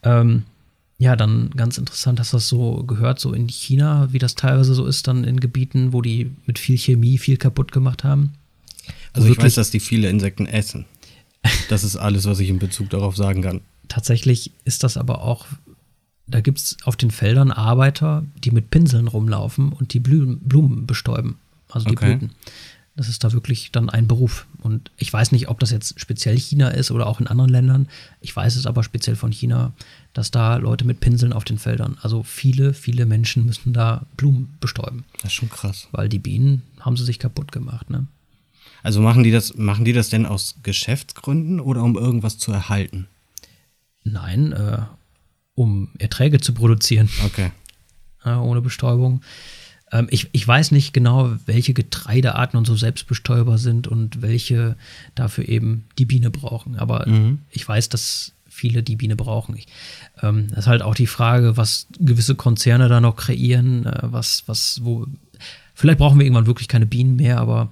Ähm, 0.04 0.44
ja, 1.00 1.16
dann 1.16 1.50
ganz 1.56 1.78
interessant, 1.78 2.20
du 2.20 2.24
das 2.24 2.48
so 2.48 2.84
gehört, 2.84 3.20
so 3.20 3.34
in 3.34 3.48
China, 3.48 4.08
wie 4.12 4.20
das 4.20 4.36
teilweise 4.36 4.74
so 4.74 4.86
ist, 4.86 5.08
dann 5.08 5.24
in 5.24 5.40
Gebieten, 5.40 5.92
wo 5.92 6.02
die 6.02 6.32
mit 6.46 6.60
viel 6.60 6.78
Chemie 6.78 7.18
viel 7.18 7.38
kaputt 7.38 7.72
gemacht 7.72 8.04
haben. 8.04 8.34
Also 9.12 9.28
ich 9.28 9.38
weiß, 9.38 9.56
dass 9.56 9.72
die 9.72 9.80
viele 9.80 10.10
Insekten 10.10 10.46
essen. 10.46 10.86
Das 11.70 11.84
ist 11.84 11.96
alles, 11.96 12.26
was 12.26 12.40
ich 12.40 12.50
in 12.50 12.60
Bezug 12.60 12.90
darauf 12.90 13.16
sagen 13.16 13.42
kann. 13.42 13.62
Tatsächlich 13.90 14.52
ist 14.66 14.84
das 14.84 14.98
aber 14.98 15.24
auch, 15.24 15.46
da 16.28 16.42
gibt 16.42 16.58
es 16.60 16.78
auf 16.84 16.96
den 16.96 17.12
Feldern 17.12 17.52
Arbeiter, 17.52 18.24
die 18.44 18.52
mit 18.52 18.70
Pinseln 18.70 19.08
rumlaufen 19.08 19.72
und 19.74 19.94
die 19.94 20.00
Blüten, 20.00 20.40
Blumen 20.40 20.86
bestäuben, 20.88 21.38
also 21.70 21.86
die 21.88 21.94
Okay. 21.98 22.16
Blüten. 22.18 22.36
Das 22.96 23.10
ist 23.10 23.24
da 23.24 23.32
wirklich 23.34 23.72
dann 23.72 23.90
ein 23.90 24.08
Beruf. 24.08 24.46
Und 24.62 24.92
ich 24.98 25.12
weiß 25.12 25.32
nicht, 25.32 25.50
ob 25.50 25.60
das 25.60 25.72
jetzt 25.72 26.00
speziell 26.00 26.38
China 26.38 26.68
ist 26.68 26.92
oder 26.92 27.08
auch 27.08 27.20
in 27.20 27.26
anderen 27.26 27.50
Ländern. 27.50 27.88
Ich 28.22 28.36
weiß 28.36 28.56
es 28.56 28.68
aber 28.68 28.84
speziell 28.84 29.16
von 29.16 29.32
China, 29.32 29.74
dass 30.14 30.30
da 30.30 30.58
Leute 30.58 30.86
mit 30.86 31.00
Pinseln 31.00 31.34
auf 31.34 31.44
den 31.44 31.58
Feldern, 31.58 31.98
also 32.04 32.22
viele, 32.22 32.76
viele 32.76 33.08
Menschen 33.08 33.48
müssen 33.48 33.74
da 33.74 34.06
Blumen 34.16 34.56
bestäuben, 34.60 35.06
Das 35.16 35.32
ist 35.32 35.34
schon 35.34 35.50
krass. 35.50 35.88
weil 35.92 36.08
die 36.08 36.20
Bienen 36.20 36.62
haben 36.82 36.96
sie 36.96 37.04
sich 37.04 37.18
kaputt 37.18 37.52
gemacht. 37.52 37.90
Ne? 37.90 38.06
Also 38.84 39.02
machen 39.02 39.24
die 39.24 39.32
das, 39.32 39.56
machen 39.58 39.86
die 39.86 39.94
das 39.94 40.10
denn 40.10 40.28
aus 40.28 40.56
Geschäftsgründen 40.62 41.60
oder 41.60 41.82
um 41.82 41.98
irgendwas 41.98 42.38
zu 42.38 42.52
erhalten? 42.52 43.08
Nein, 44.04 44.52
äh, 44.52 44.80
um 45.56 45.90
Erträge 46.00 46.40
zu 46.40 46.54
produzieren. 46.54 47.10
Okay. 47.26 47.52
ja, 48.26 48.42
ohne 48.42 48.62
Bestäubung. 48.62 49.22
Ähm, 49.92 50.08
ich, 50.10 50.30
ich 50.32 50.48
weiß 50.48 50.72
nicht 50.72 50.94
genau, 50.94 51.36
welche 51.46 51.74
Getreidearten 51.74 52.58
und 52.58 52.66
so 52.66 52.76
selbstbestäuber 52.76 53.58
sind 53.58 53.88
und 53.88 54.22
welche 54.22 54.76
dafür 55.16 55.48
eben 55.48 55.86
die 55.98 56.06
Biene 56.06 56.32
brauchen. 56.32 56.78
Aber 56.78 57.08
ich 57.52 57.68
weiß, 57.68 57.90
dass 57.90 58.34
viele 58.54 58.84
die 58.84 58.96
Biene 58.96 59.16
brauchen. 59.16 59.58
Ich, 59.58 59.68
ähm, 60.22 60.48
das 60.50 60.60
ist 60.60 60.68
halt 60.68 60.82
auch 60.82 60.96
die 60.96 61.08
Frage, 61.08 61.58
was 61.58 61.88
gewisse 62.00 62.36
Konzerne 62.36 62.88
da 62.88 63.02
noch 63.02 63.16
kreieren, 63.16 63.86
äh, 63.86 64.00
was, 64.04 64.44
was, 64.48 64.80
wo. 64.84 65.08
Vielleicht 65.74 65.98
brauchen 65.98 66.20
wir 66.20 66.26
irgendwann 66.26 66.46
wirklich 66.46 66.68
keine 66.68 66.86
Bienen 66.86 67.16
mehr, 67.16 67.40
aber 67.40 67.72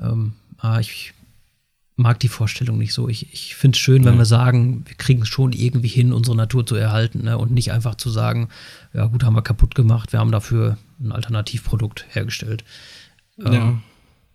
ähm, 0.00 0.32
ah, 0.58 0.80
ich 0.80 1.14
mag 1.98 2.20
die 2.20 2.28
Vorstellung 2.28 2.78
nicht 2.78 2.94
so. 2.94 3.08
Ich, 3.08 3.32
ich 3.32 3.56
finde 3.56 3.76
es 3.76 3.80
schön, 3.80 4.04
wenn 4.04 4.16
wir 4.16 4.24
sagen, 4.24 4.84
wir 4.86 4.94
kriegen 4.94 5.22
es 5.22 5.28
schon 5.28 5.52
irgendwie 5.52 5.88
hin, 5.88 6.12
unsere 6.12 6.36
Natur 6.36 6.64
zu 6.64 6.76
erhalten 6.76 7.24
ne? 7.24 7.36
und 7.36 7.50
nicht 7.50 7.72
einfach 7.72 7.96
zu 7.96 8.08
sagen, 8.08 8.48
ja 8.94 9.06
gut, 9.06 9.24
haben 9.24 9.34
wir 9.34 9.42
kaputt 9.42 9.74
gemacht, 9.74 10.12
wir 10.12 10.20
haben 10.20 10.30
dafür 10.30 10.78
ein 11.00 11.10
Alternativprodukt 11.10 12.06
hergestellt. 12.10 12.64
Ähm, 13.38 13.52
Ja, 13.52 13.82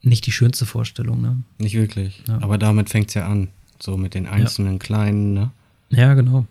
Nicht 0.02 0.26
die 0.26 0.34
schönste 0.34 0.66
Vorstellung, 0.66 1.22
ne? 1.22 1.42
nicht 1.58 1.76
wirklich. 1.76 2.22
Ja. 2.28 2.42
Aber 2.42 2.58
damit 2.58 2.90
fängt 2.90 3.08
es 3.08 3.14
ja 3.14 3.28
an. 3.28 3.48
So 3.82 3.96
mit 3.98 4.14
den 4.14 4.28
einzelnen 4.28 4.78
kleinen, 4.80 5.34
ne? 5.34 5.52
Ja, 5.90 6.14
genau. 6.16 6.46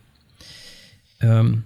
Ähm, 1.21 1.65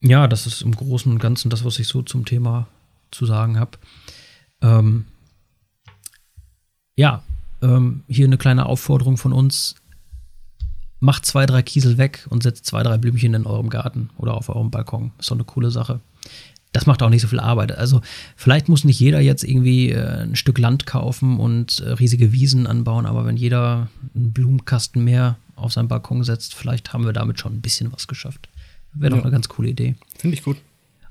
ja, 0.00 0.26
das 0.26 0.46
ist 0.46 0.62
im 0.62 0.74
Großen 0.74 1.12
und 1.12 1.18
Ganzen 1.18 1.50
das, 1.50 1.64
was 1.64 1.78
ich 1.78 1.88
so 1.88 2.02
zum 2.02 2.24
Thema 2.24 2.68
zu 3.10 3.26
sagen 3.26 3.58
habe. 3.58 3.78
Ähm, 4.62 5.04
ja, 6.96 7.22
ähm, 7.62 8.02
hier 8.08 8.26
eine 8.26 8.38
kleine 8.38 8.66
Aufforderung 8.66 9.16
von 9.16 9.32
uns. 9.32 9.74
Macht 11.02 11.24
zwei, 11.24 11.46
drei 11.46 11.62
Kiesel 11.62 11.96
weg 11.96 12.26
und 12.28 12.42
setzt 12.42 12.66
zwei, 12.66 12.82
drei 12.82 12.98
Blümchen 12.98 13.32
in 13.32 13.46
eurem 13.46 13.70
Garten 13.70 14.10
oder 14.18 14.34
auf 14.34 14.50
eurem 14.50 14.70
Balkon. 14.70 15.12
Ist 15.18 15.30
doch 15.30 15.36
eine 15.36 15.44
coole 15.44 15.70
Sache. 15.70 16.00
Das 16.72 16.86
macht 16.86 17.02
auch 17.02 17.08
nicht 17.08 17.22
so 17.22 17.28
viel 17.28 17.40
Arbeit. 17.40 17.72
Also 17.72 18.00
vielleicht 18.36 18.68
muss 18.68 18.84
nicht 18.84 19.00
jeder 19.00 19.18
jetzt 19.20 19.42
irgendwie 19.42 19.90
äh, 19.90 20.22
ein 20.22 20.36
Stück 20.36 20.58
Land 20.58 20.86
kaufen 20.86 21.40
und 21.40 21.80
äh, 21.80 21.92
riesige 21.92 22.32
Wiesen 22.32 22.66
anbauen, 22.66 23.06
aber 23.06 23.24
wenn 23.24 23.36
jeder 23.36 23.88
einen 24.14 24.32
Blumenkasten 24.32 25.02
mehr 25.02 25.36
auf 25.56 25.72
seinen 25.72 25.88
Balkon 25.88 26.22
setzt, 26.22 26.54
vielleicht 26.54 26.92
haben 26.92 27.06
wir 27.06 27.12
damit 27.14 27.40
schon 27.40 27.54
ein 27.54 27.60
bisschen 27.62 27.92
was 27.92 28.06
geschafft. 28.06 28.48
Wäre 28.92 29.10
doch 29.10 29.16
Ja. 29.18 29.22
eine 29.24 29.32
ganz 29.32 29.48
coole 29.48 29.70
Idee. 29.70 29.94
Finde 30.18 30.36
ich 30.36 30.42
gut. 30.44 30.58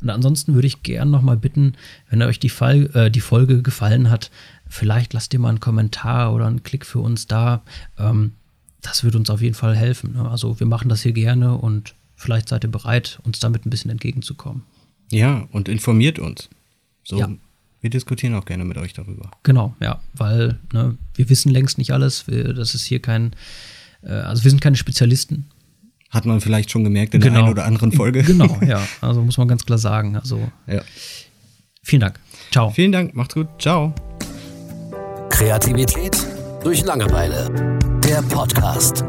Und 0.02 0.10
ansonsten 0.10 0.54
würde 0.54 0.68
ich 0.68 0.82
gern 0.82 1.12
noch 1.12 1.22
mal 1.22 1.36
bitten, 1.36 1.74
wenn 2.10 2.22
euch 2.22 2.40
die, 2.40 2.48
Fall, 2.50 2.90
äh, 2.94 3.12
die 3.12 3.20
Folge 3.20 3.62
gefallen 3.62 4.10
hat, 4.10 4.32
vielleicht 4.70 5.14
lasst 5.14 5.34
ihr 5.34 5.40
mal 5.40 5.50
einen 5.50 5.60
Kommentar 5.60 6.34
oder 6.34 6.48
einen 6.48 6.64
Klick 6.64 6.86
für 6.86 7.00
uns 7.00 7.28
da. 7.28 7.62
Ähm, 7.98 8.34
das 8.82 9.04
würde 9.04 9.18
uns 9.18 9.30
auf 9.30 9.42
jeden 9.42 9.56
Fall 9.56 9.76
helfen. 9.76 10.14
Ne? 10.14 10.30
Also 10.30 10.60
wir 10.60 10.68
machen 10.68 10.88
das 10.90 11.02
hier 11.02 11.12
gerne 11.12 11.56
und 11.58 11.96
vielleicht 12.16 12.48
seid 12.50 12.64
ihr 12.64 12.72
bereit, 12.72 13.20
uns 13.24 13.40
damit 13.40 13.66
ein 13.66 13.70
bisschen 13.70 13.92
entgegenzukommen. 13.92 14.64
Ja, 15.12 15.48
und 15.52 15.68
informiert 15.68 16.20
uns. 16.20 16.50
So, 17.04 17.18
Ja. 17.20 17.30
wir 17.82 17.90
diskutieren 17.90 18.36
auch 18.36 18.46
gerne 18.46 18.64
mit 18.66 18.78
euch 18.78 18.94
darüber. 18.94 19.32
Genau, 19.44 19.76
ja, 19.80 20.00
weil 20.14 20.60
ne, 20.72 20.98
wir 21.16 21.30
wissen 21.30 21.50
längst 21.52 21.78
nicht 21.78 21.92
alles. 21.92 22.28
Wir, 22.28 22.54
das 22.54 22.76
ist 22.76 22.86
hier 22.86 23.02
kein, 23.02 23.34
äh, 24.04 24.12
also 24.12 24.44
wir 24.44 24.52
sind 24.52 24.62
keine 24.62 24.76
Spezialisten. 24.78 25.48
Hat 26.10 26.26
man 26.26 26.42
vielleicht 26.42 26.72
schon 26.72 26.84
gemerkt 26.84 27.14
in 27.14 27.22
der 27.22 27.34
einen 27.34 27.50
oder 27.50 27.66
anderen 27.66 27.92
Folge. 27.92 28.24
Genau, 28.24 28.60
ja. 28.66 28.82
Also 29.02 29.22
muss 29.22 29.38
man 29.38 29.48
ganz 29.48 29.66
klar 29.66 29.78
sagen. 29.78 30.16
Also 30.16 30.52
Ja. 30.68 30.82
vielen 31.84 32.00
Dank. 32.02 32.20
Ciao. 32.52 32.70
Vielen 32.72 32.92
Dank, 32.92 33.16
macht's 33.16 33.34
gut. 33.36 33.48
Ciao. 33.60 33.94
Kreativität 35.40 36.18
durch 36.66 36.84
Langeweile. 36.84 37.50
Der 38.04 38.22
Podcast. 38.24 39.06